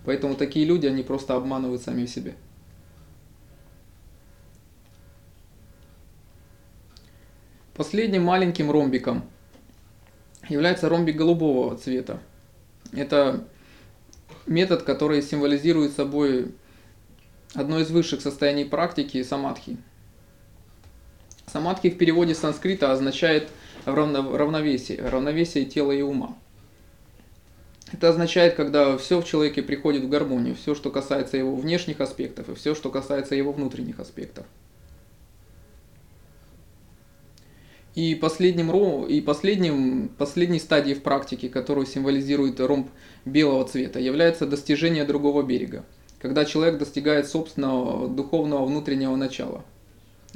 Поэтому 0.05 0.35
такие 0.35 0.65
люди, 0.65 0.87
они 0.87 1.03
просто 1.03 1.35
обманывают 1.35 1.81
сами 1.81 2.05
себя. 2.05 2.33
Последним 7.75 8.23
маленьким 8.23 8.71
ромбиком 8.71 9.23
является 10.49 10.89
ромбик 10.89 11.15
голубого 11.15 11.77
цвета. 11.77 12.19
Это 12.91 13.47
метод, 14.47 14.83
который 14.83 15.21
символизирует 15.21 15.93
собой 15.93 16.51
одно 17.53 17.79
из 17.79 17.89
высших 17.91 18.21
состояний 18.21 18.65
практики 18.65 19.21
самадхи. 19.23 19.77
Самадхи 21.45 21.89
в 21.89 21.97
переводе 21.97 22.35
с 22.35 22.39
санскрита 22.39 22.91
означает 22.91 23.49
равновесие, 23.85 24.99
равновесие 25.01 25.65
тела 25.65 25.91
и 25.91 26.01
ума. 26.01 26.37
Это 27.91 28.09
означает, 28.09 28.55
когда 28.55 28.97
все 28.97 29.21
в 29.21 29.25
человеке 29.25 29.61
приходит 29.63 30.03
в 30.03 30.09
гармонию, 30.09 30.55
все, 30.55 30.75
что 30.75 30.91
касается 30.91 31.37
его 31.37 31.55
внешних 31.55 32.01
аспектов 32.01 32.49
и 32.49 32.55
все, 32.55 32.75
что 32.75 32.89
касается 32.89 33.35
его 33.35 33.53
внутренних 33.53 33.99
аспектов. 33.99 34.45
И 37.97 38.13
последним, 38.13 38.71
и 39.07 39.21
последним, 39.21 40.09
последней 40.17 40.59
стадией 40.59 40.95
в 40.95 41.01
практике, 41.01 41.49
которую 41.49 41.87
символизирует 41.87 42.59
ромб 42.59 42.89
белого 43.25 43.67
цвета, 43.67 43.99
является 43.99 44.45
достижение 44.45 45.03
другого 45.03 45.41
берега, 45.41 45.83
когда 46.21 46.45
человек 46.45 46.77
достигает 46.77 47.27
собственного 47.27 48.07
духовного 48.07 48.65
внутреннего 48.65 49.15
начала– 49.15 49.65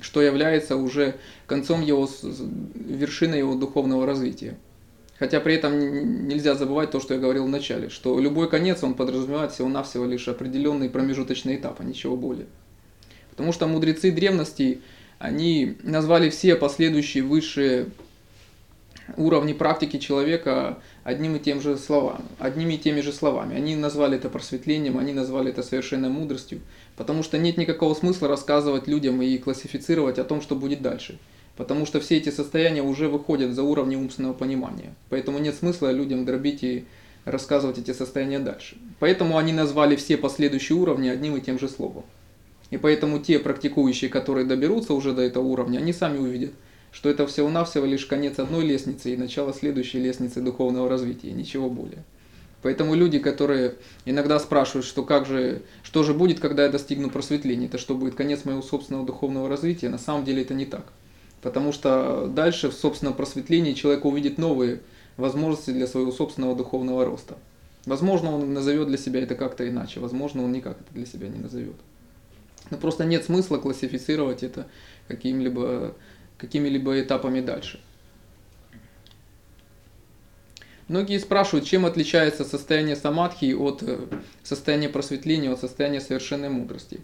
что 0.01 0.21
является 0.21 0.75
уже 0.75 1.15
концом 1.47 1.81
его, 1.81 2.09
вершиной 2.73 3.39
его 3.39 3.55
духовного 3.55 4.05
развития. 4.05 4.57
Хотя 5.19 5.39
при 5.39 5.53
этом 5.53 6.27
нельзя 6.27 6.55
забывать 6.55 6.89
то, 6.89 6.99
что 6.99 7.13
я 7.13 7.19
говорил 7.19 7.45
в 7.45 7.49
начале, 7.49 7.89
что 7.89 8.19
любой 8.19 8.49
конец, 8.49 8.83
он 8.83 8.95
подразумевает 8.95 9.51
всего-навсего 9.51 10.05
лишь 10.05 10.27
определенный 10.27 10.89
промежуточный 10.89 11.57
этап, 11.57 11.79
а 11.79 11.83
ничего 11.83 12.17
более. 12.17 12.47
Потому 13.29 13.53
что 13.53 13.67
мудрецы 13.67 14.11
древности, 14.11 14.81
они 15.21 15.77
назвали 15.83 16.31
все 16.31 16.55
последующие 16.55 17.23
высшие 17.23 17.91
уровни 19.17 19.53
практики 19.53 19.97
человека 19.97 20.79
одним 21.03 21.35
и 21.35 21.39
тем 21.39 21.61
же 21.61 21.77
словами, 21.77 22.23
одними 22.39 22.73
и 22.73 22.77
теми 22.79 23.01
же 23.01 23.13
словами. 23.13 23.55
Они 23.55 23.75
назвали 23.75 24.17
это 24.17 24.29
просветлением, 24.29 24.97
они 24.97 25.13
назвали 25.13 25.51
это 25.51 25.61
совершенной 25.61 26.09
мудростью, 26.09 26.61
потому 26.97 27.21
что 27.21 27.37
нет 27.37 27.57
никакого 27.57 27.93
смысла 27.93 28.27
рассказывать 28.27 28.87
людям 28.87 29.21
и 29.21 29.37
классифицировать 29.37 30.17
о 30.17 30.23
том, 30.23 30.41
что 30.41 30.55
будет 30.55 30.81
дальше. 30.81 31.19
Потому 31.55 31.85
что 31.85 31.99
все 31.99 32.17
эти 32.17 32.29
состояния 32.29 32.81
уже 32.81 33.07
выходят 33.07 33.53
за 33.53 33.61
уровни 33.61 33.95
умственного 33.95 34.33
понимания. 34.33 34.95
Поэтому 35.09 35.37
нет 35.37 35.53
смысла 35.53 35.91
людям 35.91 36.25
дробить 36.25 36.63
и 36.63 36.85
рассказывать 37.25 37.77
эти 37.77 37.93
состояния 37.93 38.39
дальше. 38.39 38.77
Поэтому 38.99 39.37
они 39.37 39.53
назвали 39.53 39.95
все 39.95 40.17
последующие 40.17 40.77
уровни 40.77 41.09
одним 41.09 41.37
и 41.37 41.41
тем 41.41 41.59
же 41.59 41.69
словом. 41.69 42.05
И 42.71 42.77
поэтому 42.77 43.19
те 43.19 43.37
практикующие, 43.37 44.09
которые 44.09 44.45
доберутся 44.45 44.93
уже 44.93 45.13
до 45.13 45.21
этого 45.21 45.43
уровня, 45.43 45.77
они 45.77 45.93
сами 45.93 46.17
увидят, 46.17 46.51
что 46.91 47.09
это 47.09 47.27
всего-навсего 47.27 47.85
лишь 47.85 48.05
конец 48.05 48.39
одной 48.39 48.65
лестницы 48.65 49.13
и 49.13 49.17
начало 49.17 49.53
следующей 49.53 49.99
лестницы 49.99 50.41
духовного 50.41 50.89
развития, 50.89 51.31
ничего 51.31 51.69
более. 51.69 52.03
Поэтому 52.61 52.95
люди, 52.95 53.19
которые 53.19 53.75
иногда 54.05 54.39
спрашивают, 54.39 54.85
что 54.85 55.03
как 55.03 55.25
же, 55.25 55.63
что 55.83 56.03
же 56.03 56.13
будет, 56.13 56.39
когда 56.39 56.63
я 56.63 56.69
достигну 56.69 57.09
просветления, 57.09 57.67
это 57.67 57.77
что 57.77 57.95
будет 57.95 58.15
конец 58.15 58.45
моего 58.45 58.61
собственного 58.61 59.05
духовного 59.05 59.49
развития, 59.49 59.89
на 59.89 59.97
самом 59.97 60.25
деле 60.25 60.43
это 60.43 60.53
не 60.53 60.65
так. 60.65 60.85
Потому 61.41 61.71
что 61.71 62.27
дальше 62.27 62.69
в 62.69 62.73
собственном 62.73 63.15
просветлении 63.15 63.73
человек 63.73 64.05
увидит 64.05 64.37
новые 64.37 64.81
возможности 65.17 65.71
для 65.71 65.87
своего 65.87 66.11
собственного 66.11 66.55
духовного 66.55 67.03
роста. 67.03 67.35
Возможно, 67.85 68.35
он 68.35 68.53
назовет 68.53 68.87
для 68.87 68.97
себя 68.97 69.23
это 69.23 69.33
как-то 69.33 69.67
иначе, 69.67 69.99
возможно, 69.99 70.43
он 70.43 70.51
никак 70.51 70.79
это 70.79 70.93
для 70.93 71.07
себя 71.07 71.29
не 71.29 71.39
назовет. 71.39 71.75
Но 72.71 72.77
просто 72.77 73.05
нет 73.05 73.23
смысла 73.25 73.57
классифицировать 73.57 74.41
это 74.41 74.67
каким-либо 75.07 75.95
какими-либо 76.37 76.99
этапами 76.99 77.39
дальше. 77.39 77.79
Многие 80.87 81.19
спрашивают, 81.19 81.65
чем 81.65 81.85
отличается 81.85 82.43
состояние 82.43 82.95
самадхи 82.95 83.53
от 83.53 83.83
э, 83.83 83.97
состояния 84.43 84.89
просветления, 84.89 85.51
от 85.51 85.59
состояния 85.59 86.01
совершенной 86.01 86.49
мудрости. 86.49 86.99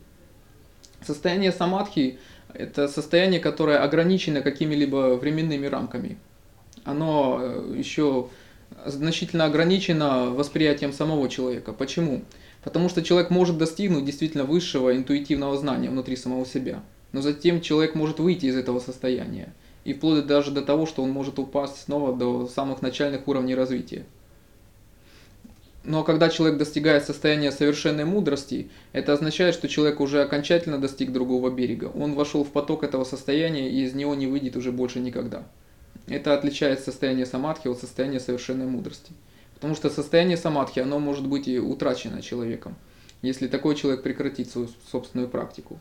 Состояние 1.02 1.52
самадхи– 1.52 2.20
это 2.54 2.88
состояние, 2.88 3.40
которое 3.40 3.78
ограничено 3.78 4.42
какими-либо 4.42 5.16
временными 5.16 5.68
рамками. 5.68 6.18
Оно 6.84 7.40
э, 7.40 7.76
еще 7.78 8.30
значительно 8.86 9.46
ограничено 9.46 10.32
восприятием 10.32 10.92
самого 10.92 11.30
человека. 11.30 11.72
Почему? 11.72 12.24
Потому 12.68 12.90
что 12.90 13.02
человек 13.02 13.30
может 13.30 13.58
достигнуть 13.58 14.04
действительно 14.04 14.44
высшего 14.44 14.94
интуитивного 14.94 15.58
знания 15.58 15.90
внутри 15.90 16.18
самого 16.18 16.46
себя– 16.46 16.84
но 17.12 17.22
затем 17.22 17.62
человек 17.62 17.96
может 17.96 18.20
выйти 18.20 18.48
из 18.48 18.56
этого 18.56 18.80
состояния. 18.80 19.54
И 19.86 19.94
вплоть 19.94 20.26
даже 20.28 20.52
до 20.52 20.62
того, 20.62 20.86
что 20.86 21.04
он 21.04 21.12
может 21.12 21.40
упасть 21.40 21.82
снова 21.84 22.16
до 22.16 22.48
самых 22.48 22.82
начальных 22.82 23.28
уровней 23.28 23.56
развития. 23.56 24.06
Но 25.86 26.04
когда 26.04 26.28
человек 26.28 26.58
достигает 26.58 27.06
состояния 27.06 27.52
совершенной 27.52 28.04
мудрости, 28.04 28.70
это 28.92 29.14
означает, 29.14 29.56
что 29.56 29.70
человек 29.70 30.02
уже 30.02 30.22
окончательно 30.22 30.80
достиг 30.80 31.14
другого 31.14 31.50
берега. 31.50 31.86
Он 31.96 32.14
вошел 32.14 32.44
в 32.44 32.52
поток 32.52 32.84
этого 32.84 33.06
состояния 33.06 33.70
и 33.70 33.84
из 33.84 33.94
него 33.94 34.14
не 34.14 34.28
выйдет 34.28 34.58
уже 34.58 34.74
больше 34.74 35.00
никогда. 35.00 35.48
Это 36.08 36.34
отличает 36.34 36.82
состояние 36.82 37.26
самадхи 37.26 37.70
от 37.70 37.80
состояния 37.80 38.20
совершенной 38.20 38.66
мудрости. 38.66 39.14
Потому 39.58 39.74
что 39.76 39.90
состояние 39.90 40.38
самадхи, 40.38 40.80
оно 40.80 41.00
может 41.00 41.26
быть 41.26 41.48
и 41.48 41.58
утрачено 41.58 42.22
человеком, 42.22 42.76
если 43.24 43.48
такой 43.48 43.76
человек 43.76 44.04
прекратит 44.04 44.52
свою 44.52 44.70
собственную 44.92 45.28
практику. 45.28 45.80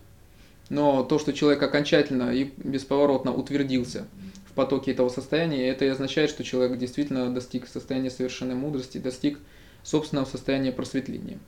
Но 0.71 1.05
то, 1.05 1.19
что 1.19 1.35
человек 1.35 1.63
окончательно 1.63 2.31
и 2.31 2.51
бесповоротно 2.57 3.35
утвердился 3.35 4.07
в 4.49 4.55
потоке 4.55 4.93
этого 4.93 5.11
состояния, 5.11 5.69
это 5.69 5.85
и 5.85 5.89
означает, 5.89 6.31
что 6.31 6.43
человек 6.43 6.79
действительно 6.79 7.33
достиг 7.33 7.69
состояния 7.69 8.11
совершенной 8.11 8.55
мудрости, 8.55 8.97
достиг 8.97 9.39
собственного 9.83 10.25
состояния 10.25 10.73
просветления. 10.73 11.39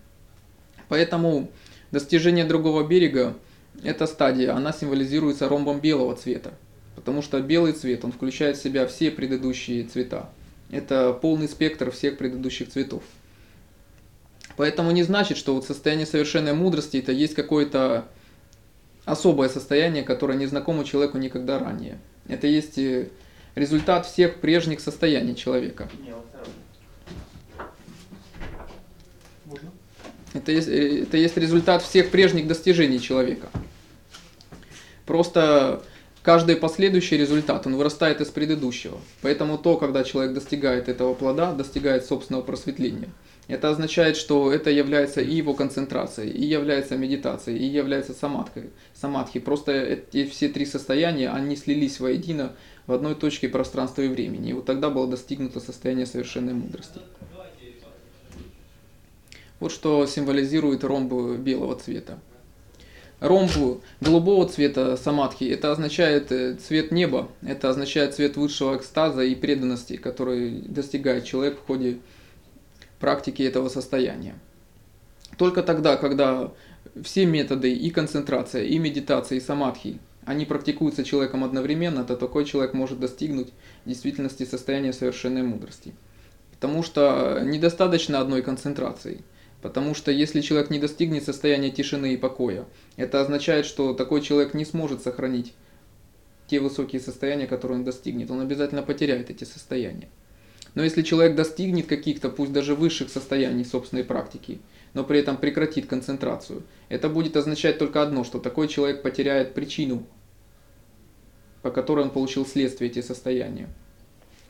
Поэтому 0.91 1.51
достижение 1.91 2.45
другого 2.45 2.87
берега, 2.87 3.35
эта 3.83 4.07
стадия, 4.07 4.55
она 4.55 4.73
символизируется 4.73 5.49
ромбом 5.49 5.81
белого 5.81 6.15
цвета. 6.15 6.53
Потому 6.95 7.23
что 7.23 7.41
белый 7.41 7.73
цвет, 7.73 8.05
он 8.05 8.13
включает 8.13 8.59
в 8.59 8.63
себя 8.63 8.87
все 8.87 9.11
предыдущие 9.11 9.85
цвета. 9.85 10.29
Это 10.71 11.13
полный 11.13 11.49
спектр 11.49 11.91
всех 11.91 12.19
предыдущих 12.19 12.69
цветов. 12.69 13.03
Поэтому 14.57 14.91
не 14.91 15.03
значит, 15.03 15.39
что 15.39 15.55
вот 15.55 15.65
состояние 15.65 16.07
совершенной 16.07 16.53
мудрости 16.53 16.97
это 16.97 17.13
есть 17.13 17.35
какое-то 17.35 18.09
особое 19.05 19.49
состояние, 19.49 20.03
которое 20.03 20.37
не 20.37 20.47
знакомо 20.47 20.85
человеку 20.85 21.17
никогда 21.19 21.59
ранее. 21.59 21.99
Это 22.27 22.47
есть 22.47 22.77
э, 22.77 23.09
результат 23.55 24.05
всех 24.05 24.41
прежних 24.41 24.81
состояний 24.81 25.35
человека. 25.35 25.89
Это 30.35 30.53
есть, 30.53 30.69
э, 30.69 31.03
это 31.03 31.17
есть 31.17 31.37
результат 31.37 31.83
всех 31.83 32.11
прежних 32.11 32.47
достижений 32.47 33.01
человека. 33.01 33.49
Просто 35.07 35.83
каждый 36.29 36.57
последующий 36.57 37.17
результат, 37.17 37.67
он 37.67 37.77
вырастает 37.77 38.21
из 38.21 38.29
предыдущего. 38.29 38.99
Поэтому 39.23 39.57
то, 39.57 39.79
когда 39.79 40.05
человек 40.05 40.35
достигает 40.35 40.89
этого 40.91 41.15
плода, 41.15 41.53
достигает 41.53 42.05
собственного 42.05 42.43
просветления– 42.43 43.09
это 43.49 43.71
означает, 43.71 44.19
что 44.19 44.53
это 44.53 44.69
является 44.69 45.23
и 45.23 45.35
его 45.35 45.55
концентрацией, 45.55 46.31
и 46.31 46.45
является 46.45 46.99
медитацией, 46.99 47.59
и 47.59 47.65
является 47.65 48.13
самадхой, 48.13 48.69
самадхи. 48.95 49.41
Просто 49.41 49.73
эти 49.73 50.27
все 50.27 50.51
три 50.51 50.67
состояния, 50.67 51.31
они 51.31 51.57
слились 51.57 51.99
воедино 51.99 52.53
в 52.87 52.93
одной 52.93 53.15
точке 53.15 53.49
пространства 53.49 54.03
и 54.03 54.09
времени. 54.09 54.51
И 54.51 54.53
вот 54.53 54.67
тогда 54.67 54.91
было 54.91 55.09
достигнуто 55.09 55.61
состояние 55.61 56.05
совершенной 56.05 56.53
мудрости. 56.53 57.01
Вот 59.61 59.73
что 59.73 60.07
символизирует 60.07 60.85
ромб 60.85 61.39
белого 61.39 61.75
цвета. 61.77 62.19
Ромб 63.21 63.51
голубого 64.01 64.49
цвета 64.49 64.97
самадхи, 64.97 65.45
это 65.45 65.73
означает 65.73 66.31
э, 66.31 66.55
цвет 66.55 66.93
неба, 66.93 67.29
это 67.43 67.69
означает 67.69 68.15
цвет 68.15 68.37
высшего 68.37 68.77
экстаза 68.77 69.23
и 69.23 69.35
преданности, 69.35 69.97
который 69.97 70.63
достигает 70.63 71.25
человек 71.25 71.59
в 71.59 71.67
ходе 71.67 71.99
практики 73.01 73.43
этого 73.43 73.69
состояния. 73.69 74.35
Только 75.37 75.65
тогда, 75.65 75.97
когда 75.97 76.53
все 77.03 77.27
методы 77.27 77.73
и 77.73 77.91
концентрация, 77.91 78.65
и 78.65 78.79
медитация, 78.79 79.39
и 79.39 79.41
самадхи, 79.41 79.99
они 80.25 80.45
практикуются 80.45 81.05
человеком 81.05 81.43
одновременно, 81.43 82.05
то 82.05 82.17
такой 82.17 82.45
человек 82.45 82.75
может 82.75 83.01
достигнуть 83.01 83.49
в 83.85 83.89
действительности 83.89 84.45
состояния 84.45 84.93
совершенной 84.93 85.43
мудрости. 85.43 85.95
Потому 86.53 86.83
что 86.83 87.41
недостаточно 87.45 88.21
одной 88.21 88.43
концентрации. 88.43 89.23
Потому 89.61 89.95
что 89.95 90.13
если 90.13 90.41
человек 90.41 90.71
не 90.71 90.79
достигнет 90.79 91.25
состояния 91.25 91.71
тишины 91.71 92.15
и 92.15 92.17
покоя, 92.17 92.65
это 92.97 93.21
означает, 93.21 93.67
что 93.67 93.93
такой 93.93 94.21
человек 94.21 94.55
не 94.55 94.65
сможет 94.65 95.03
сохранить 95.03 95.55
те 96.47 96.61
высокие 96.61 97.01
состояния, 97.01 97.47
которые 97.47 97.79
он 97.79 97.85
достигнет. 97.85 98.31
Он 98.31 98.41
обязательно 98.41 98.83
потеряет 98.83 99.31
эти 99.31 99.45
состояния. 99.45 100.09
Но 100.75 100.85
если 100.85 101.03
человек 101.03 101.35
достигнет 101.35 101.87
каких-то, 101.87 102.31
пусть 102.31 102.53
даже 102.53 102.75
высших 102.75 103.11
состояний 103.11 103.65
собственной 103.65 104.05
практики, 104.05 104.61
но 104.95 105.03
при 105.03 105.19
этом 105.19 105.37
прекратит 105.37 105.87
концентрацию, 105.87 106.63
это 106.89 107.09
будет 107.09 107.37
означать 107.37 107.79
только 107.79 108.01
одно, 108.03 108.25
что 108.25 108.39
такой 108.39 108.69
человек 108.69 109.03
потеряет 109.03 109.55
причину, 109.55 110.07
по 111.63 111.71
которой 111.71 112.05
он 112.05 112.11
получил 112.11 112.47
следствие 112.47 112.91
эти 112.91 113.03
состояния. 113.03 113.69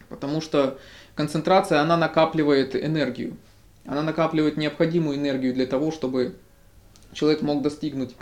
Потому 0.09 0.40
что 0.40 0.79
концентрация, 1.14 1.81
она 1.81 1.97
накапливает 1.97 2.77
энергию. 2.77 3.37
Она 3.88 4.03
накапливает 4.03 4.59
необходимую 4.59 5.16
энергию 5.16 5.55
для 5.55 5.64
того, 5.64 5.90
чтобы 5.90 6.37
человек 7.14 7.40
мог 7.40 7.62
достигнуть 7.62 8.14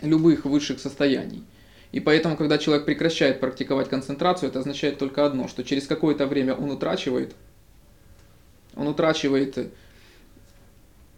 любых 0.00 0.44
высших 0.44 0.78
состояний. 0.78 1.42
И 1.90 1.98
поэтому, 1.98 2.36
когда 2.36 2.56
человек 2.56 2.84
прекращает 2.86 3.40
практиковать 3.40 3.88
концентрацию, 3.88 4.48
это 4.48 4.60
означает 4.60 4.96
только 4.96 5.26
одно, 5.26 5.48
что 5.48 5.64
через 5.64 5.88
какое-то 5.88 6.28
время 6.28 6.54
он 6.54 6.70
утрачивает, 6.70 7.34
он 8.76 8.86
утрачивает 8.86 9.72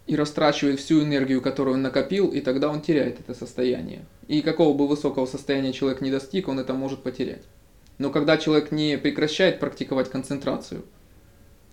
и 0.07 0.15
растрачивает 0.15 0.79
всю 0.79 1.03
энергию, 1.03 1.41
которую 1.43 1.75
он 1.75 1.83
накопил, 1.83 2.29
и 2.29 2.41
тогда 2.41 2.69
он 2.69 2.81
теряет 2.81 3.19
это 3.19 3.35
состояние. 3.35 4.03
И 4.27 4.41
какого 4.41 4.75
бы 4.75 4.87
высокого 4.87 5.27
состояния 5.27 5.73
человек 5.73 6.01
не 6.01 6.09
достиг, 6.09 6.47
он 6.47 6.59
это 6.59 6.73
может 6.73 7.03
потерять. 7.03 7.43
Но 7.99 8.09
когда 8.09 8.37
человек 8.37 8.71
не 8.71 8.97
прекращает 8.97 9.59
практиковать 9.59 10.09
концентрацию, 10.09 10.83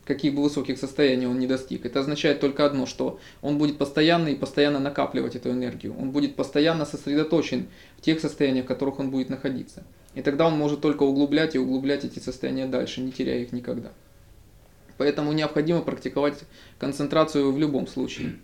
каких 0.09 0.35
бы 0.35 0.43
высоких 0.43 0.79
состояний 0.79 1.27
он 1.27 1.39
не 1.39 1.47
достиг. 1.47 1.85
Это 1.85 2.01
означает 2.01 2.41
только 2.41 2.65
одно, 2.65 2.87
что 2.87 3.21
он 3.43 3.59
будет 3.59 3.77
постоянно 3.77 4.29
и 4.29 4.35
постоянно 4.35 4.81
накапливать 4.81 5.37
эту 5.37 5.51
энергию. 5.51 5.95
Он 5.97 6.11
будет 6.11 6.35
постоянно 6.35 6.87
сосредоточен 6.87 7.69
в 7.99 8.01
тех 8.01 8.19
состояниях, 8.19 8.65
в 8.65 8.69
которых 8.69 8.99
он 8.99 9.11
будет 9.11 9.29
находиться. 9.29 9.85
И 10.15 10.23
тогда 10.23 10.47
он 10.47 10.55
может 10.55 10.81
только 10.81 11.03
углублять 11.03 11.55
и 11.55 11.59
углублять 11.59 12.05
эти 12.05 12.19
состояния 12.19 12.67
дальше, 12.67 13.03
не 13.03 13.13
теряя 13.13 13.41
их 13.41 13.53
никогда. 13.53 13.93
Поэтому 14.97 15.33
необходимо 15.33 15.83
практиковать 15.83 16.39
концентрацию 16.79 17.53
в 17.53 17.59
любом 17.59 17.87
случае. 17.87 18.39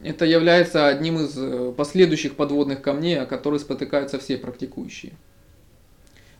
Это 0.00 0.24
является 0.24 0.86
одним 0.86 1.18
из 1.18 1.36
э, 1.36 1.72
последующих 1.76 2.34
подводных 2.34 2.80
камней, 2.80 3.20
о 3.20 3.26
которых 3.26 3.60
спотыкаются 3.60 4.18
все 4.18 4.38
практикующие. 4.38 5.12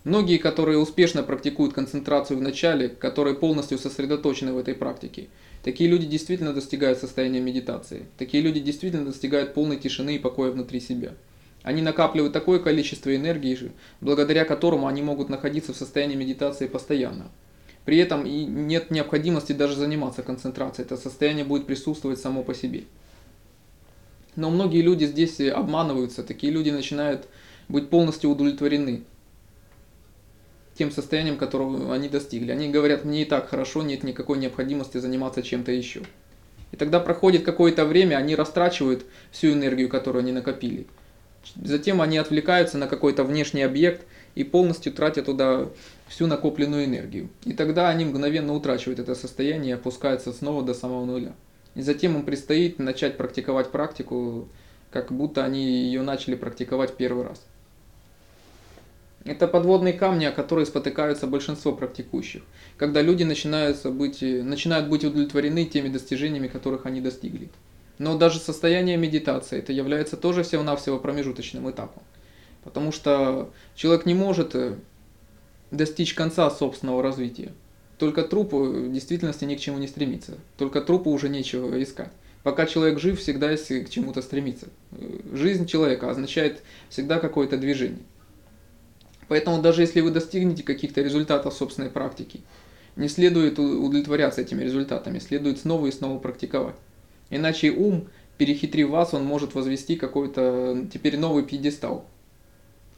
Многие, 0.05 0.39
которые 0.39 0.79
успешно 0.79 1.23
практикуют 1.23 1.75
концентрацию 1.75 2.39
в 2.39 2.43
начале, 2.43 2.89
которые 2.89 3.35
полностью 3.35 3.79
сосредоточены 3.79 4.53
в 4.53 4.59
этой 4.59 4.75
практике, 4.75 5.29
такие 5.65 5.91
люди 5.91 6.07
действительно 6.07 6.55
достигают 6.55 6.99
состояния 6.99 7.41
медитации. 7.41 8.07
Такие 8.17 8.43
люди 8.43 8.61
действительно 8.61 9.07
достигают 9.07 9.55
полной 9.55 9.77
тишины 9.77 10.15
и 10.15 10.21
покоя 10.21 10.53
внутри 10.53 10.81
себя. 10.81 11.15
Они 11.63 11.83
накапливают 11.83 12.33
такое 12.33 12.61
количество 12.61 13.15
энергии, 13.15 13.73
благодаря 14.01 14.45
которому 14.45 14.87
они 14.87 15.03
могут 15.03 15.29
находиться 15.29 15.73
в 15.73 15.77
состоянии 15.77 16.15
медитации 16.15 16.69
постоянно. 16.69 17.31
При 17.85 17.99
этом 17.99 18.25
и 18.25 18.45
нет 18.45 18.91
необходимости 18.91 19.53
даже 19.53 19.75
заниматься 19.75 20.23
концентрацией, 20.23 20.87
это 20.87 20.97
состояние 20.97 21.45
будет 21.45 21.67
присутствовать 21.67 22.21
само 22.21 22.45
по 22.45 22.55
себе. 22.55 22.85
Но 24.37 24.51
многие 24.51 24.83
люди 24.83 25.05
здесь 25.07 25.41
обманываются, 25.41 26.23
такие 26.23 26.53
люди 26.53 26.71
начинают 26.71 27.27
быть 27.69 27.91
полностью 27.91 28.31
удовлетворены 28.31 29.03
тем 30.79 30.93
состоянием, 30.93 31.37
которого 31.37 31.93
они 31.93 32.09
достигли. 32.09 32.53
Они 32.53 32.71
говорят, 32.71 33.05
мне 33.05 33.23
и 33.23 33.25
так 33.25 33.51
хорошо, 33.51 33.83
нет 33.83 34.05
никакой 34.05 34.39
необходимости 34.39 34.99
заниматься 34.99 35.43
чем-то 35.43 35.73
еще. 35.73 36.03
И 36.71 36.77
тогда 36.77 37.01
проходит 37.01 37.45
какое-то 37.45 37.85
время, 37.85 38.17
они 38.17 38.37
растрачивают 38.37 39.05
всю 39.33 39.53
энергию, 39.53 39.89
которую 39.89 40.21
они 40.21 40.33
накопили. 40.33 40.87
Затем 41.57 42.01
они 42.01 42.19
отвлекаются 42.19 42.79
на 42.79 42.87
какой-то 42.87 43.25
внешний 43.25 43.63
объект 43.63 44.07
и 44.35 44.45
полностью 44.45 44.93
тратят 44.93 45.27
туда 45.27 45.69
всю 46.07 46.27
накопленную 46.27 46.85
энергию. 46.85 47.29
И 47.45 47.55
тогда 47.55 47.89
они 47.89 48.05
мгновенно 48.05 48.55
утрачивают 48.55 49.01
это 49.01 49.15
состояние 49.15 49.71
и 49.71 49.75
опускаются 49.75 50.33
снова 50.33 50.63
до 50.63 50.75
самого 50.75 51.05
нуля. 51.05 51.33
И 51.75 51.83
затем 51.83 52.17
им 52.17 52.25
предстоит 52.25 52.79
начать 52.79 53.17
практиковать 53.17 53.71
практику, 53.71 54.49
как 54.91 55.11
будто 55.11 55.45
они 55.45 55.65
ее 55.65 56.03
начали 56.03 56.37
практиковать 56.37 56.97
первый 56.97 57.25
раз. 57.25 57.45
Это 59.25 59.49
подводные 59.49 59.93
камни, 59.93 60.25
о 60.25 60.33
которые 60.33 60.65
спотыкаются 60.65 61.27
большинство 61.27 61.73
практикующих, 61.73 62.43
когда 62.77 63.03
люди 63.03 63.25
начинают 63.25 63.85
быть, 63.85 64.23
начинают 64.23 64.89
быть 64.89 65.05
удовлетворены 65.05 65.65
теми 65.65 65.89
достижениями, 65.89 66.49
которых 66.49 66.87
они 66.87 67.01
достигли. 67.01 67.51
Но 67.99 68.17
даже 68.17 68.39
состояние 68.39 68.97
медитации, 68.97 69.59
это 69.59 69.73
является 69.73 70.17
тоже 70.17 70.45
всего-навсего 70.45 70.99
промежуточным 70.99 71.69
этапом. 71.69 72.03
Потому 72.63 72.93
что 72.93 73.51
человек 73.75 74.07
не 74.07 74.15
может 74.15 74.55
э, 74.55 74.75
достичь 75.71 76.15
конца 76.15 76.49
собственного 76.51 77.03
развития. 77.03 77.53
Только 77.99 78.23
трупу 78.23 78.63
в 78.63 78.93
действительности 78.93 79.45
ни 79.45 79.57
к 79.57 79.61
чему 79.61 79.79
не 79.79 79.89
стремится. 79.89 80.39
Только 80.57 80.81
трупу 80.81 81.11
уже 81.11 81.29
нечего 81.29 81.83
искать. 81.83 82.13
Пока 82.45 82.67
человек 82.67 83.01
жив, 83.01 83.19
всегда 83.19 83.51
есть 83.51 83.67
к 83.67 83.91
чему-то 83.91 84.23
стремиться. 84.23 84.69
Э, 84.93 85.19
жизнь 85.33 85.67
человека 85.67 86.09
означает 86.09 86.63
всегда 86.89 87.19
какое-то 87.19 87.57
движение. 87.57 88.05
Поэтому 89.29 89.61
даже 89.61 89.83
если 89.83 90.01
вы 90.01 90.11
достигнете 90.11 90.63
каких-то 90.63 91.03
результатов 91.03 91.55
собственной 91.55 91.91
практики, 91.91 92.41
не 92.97 93.09
следует 93.09 93.59
удовлетворяться 93.59 94.41
этими 94.41 94.65
результатами, 94.65 95.19
следует 95.19 95.59
снова 95.59 95.87
и 95.87 95.93
снова 95.93 96.19
практиковать. 96.19 96.75
Иначе 97.31 97.71
ум, 97.71 98.09
перехитрив 98.39 98.89
вас, 98.89 99.15
он 99.15 99.25
может 99.25 99.55
возвести 99.55 99.97
какой-то 99.97 100.87
теперь 100.93 101.19
новый 101.19 101.45
пьедестал. 101.45 102.07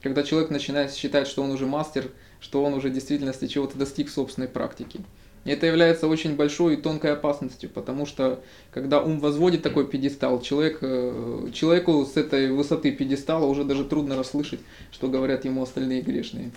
Когда 0.03 0.23
человек 0.23 0.51
начинает 0.51 0.95
считать, 0.95 1.27
что 1.27 1.43
он 1.43 1.51
уже 1.51 1.67
мастер, 1.67 2.11
что 2.41 2.65
он 2.65 2.73
уже 2.75 2.89
в 2.89 2.95
действительности 2.95 3.47
чего-то 3.47 3.77
достиг 3.77 4.09
собственной 4.09 4.49
практике. 4.49 5.01
Это 5.45 5.67
является 5.67 6.07
очень 6.07 6.37
большой 6.37 6.75
и 6.75 6.77
тонкой 6.77 7.15
опасностью, 7.15 7.71
потому 7.71 8.05
что 8.05 8.43
когда 8.71 9.01
ум 9.01 9.21
возводит 9.21 9.63
такой 9.63 9.87
пьедестал, 9.87 10.43
человек, 10.43 10.79
э, 10.83 11.49
человеку 11.55 12.05
с 12.05 12.19
этой 12.19 12.51
высоты 12.53 12.93
пьедестала 12.93 13.47
уже 13.47 13.65
даже 13.65 13.85
трудно 13.85 14.17
расслышать, 14.17 14.61
что 14.93 15.09
говорят 15.09 15.47
ему 15.47 15.63
остальные 15.63 16.03
грешные. 16.03 16.51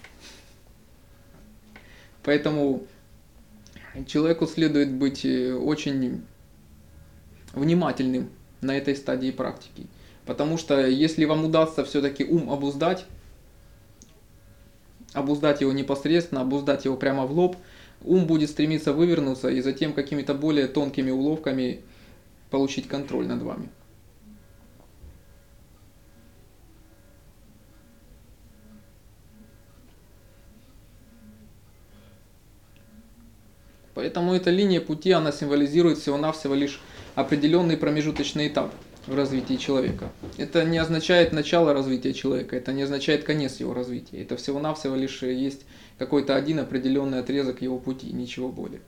Поэтому 2.24 2.84
человеку 4.06 4.48
следует 4.48 4.91
быть 4.91 5.24
э, 5.24 5.54
очень 5.54 6.22
внимательным 7.54 8.30
на 8.60 8.78
этой 8.78 8.98
стадии 8.98 9.32
практики. 9.32 9.88
Потому 10.26 10.58
что 10.58 10.86
если 10.86 11.24
вам 11.24 11.46
удастся 11.46 11.86
все-таки 11.86 12.26
ум 12.26 12.50
обуздать, 12.50 13.06
обуздать 15.13 15.62
его 15.62 15.72
непосредственно, 15.72 16.41
обуздать 16.41 16.84
его 16.84 16.98
прямо 16.98 17.26
в 17.26 17.32
лоб– 17.32 17.56
ум 18.03 18.25
будет 18.27 18.49
стремиться 18.49 18.93
вывернуться 18.93 19.49
и 19.49 19.61
затем 19.61 19.93
какими-то 19.93 20.33
более 20.33 20.67
тонкими 20.67 21.11
уловками 21.11 21.81
получить 22.49 22.87
контроль 22.87 23.27
над 23.27 23.41
вами. 23.41 23.69
Поэтому 33.95 34.33
эта 34.33 34.49
линия 34.49 34.81
пути, 34.81 35.11
она 35.11 35.31
символизирует 35.31 35.99
всего-навсего 35.99 36.55
лишь 36.55 36.81
определенный 37.15 37.77
промежуточный 37.77 38.47
этап 38.47 38.73
в 39.07 39.15
развитии 39.15 39.55
человека. 39.55 40.11
Это 40.37 40.63
не 40.63 40.77
означает 40.77 41.33
начало 41.33 41.73
развития 41.73 42.13
человека, 42.13 42.55
это 42.55 42.73
не 42.73 42.83
означает 42.83 43.23
конец 43.23 43.59
его 43.59 43.73
развития. 43.73 44.21
Это 44.21 44.37
всего-навсего 44.37 44.95
лишь 44.95 45.23
есть 45.23 45.61
какой-то 45.97 46.35
один 46.35 46.59
определенный 46.59 47.19
отрезок 47.19 47.61
его 47.61 47.79
пути, 47.79 48.11
ничего 48.11 48.49
более. 48.49 48.81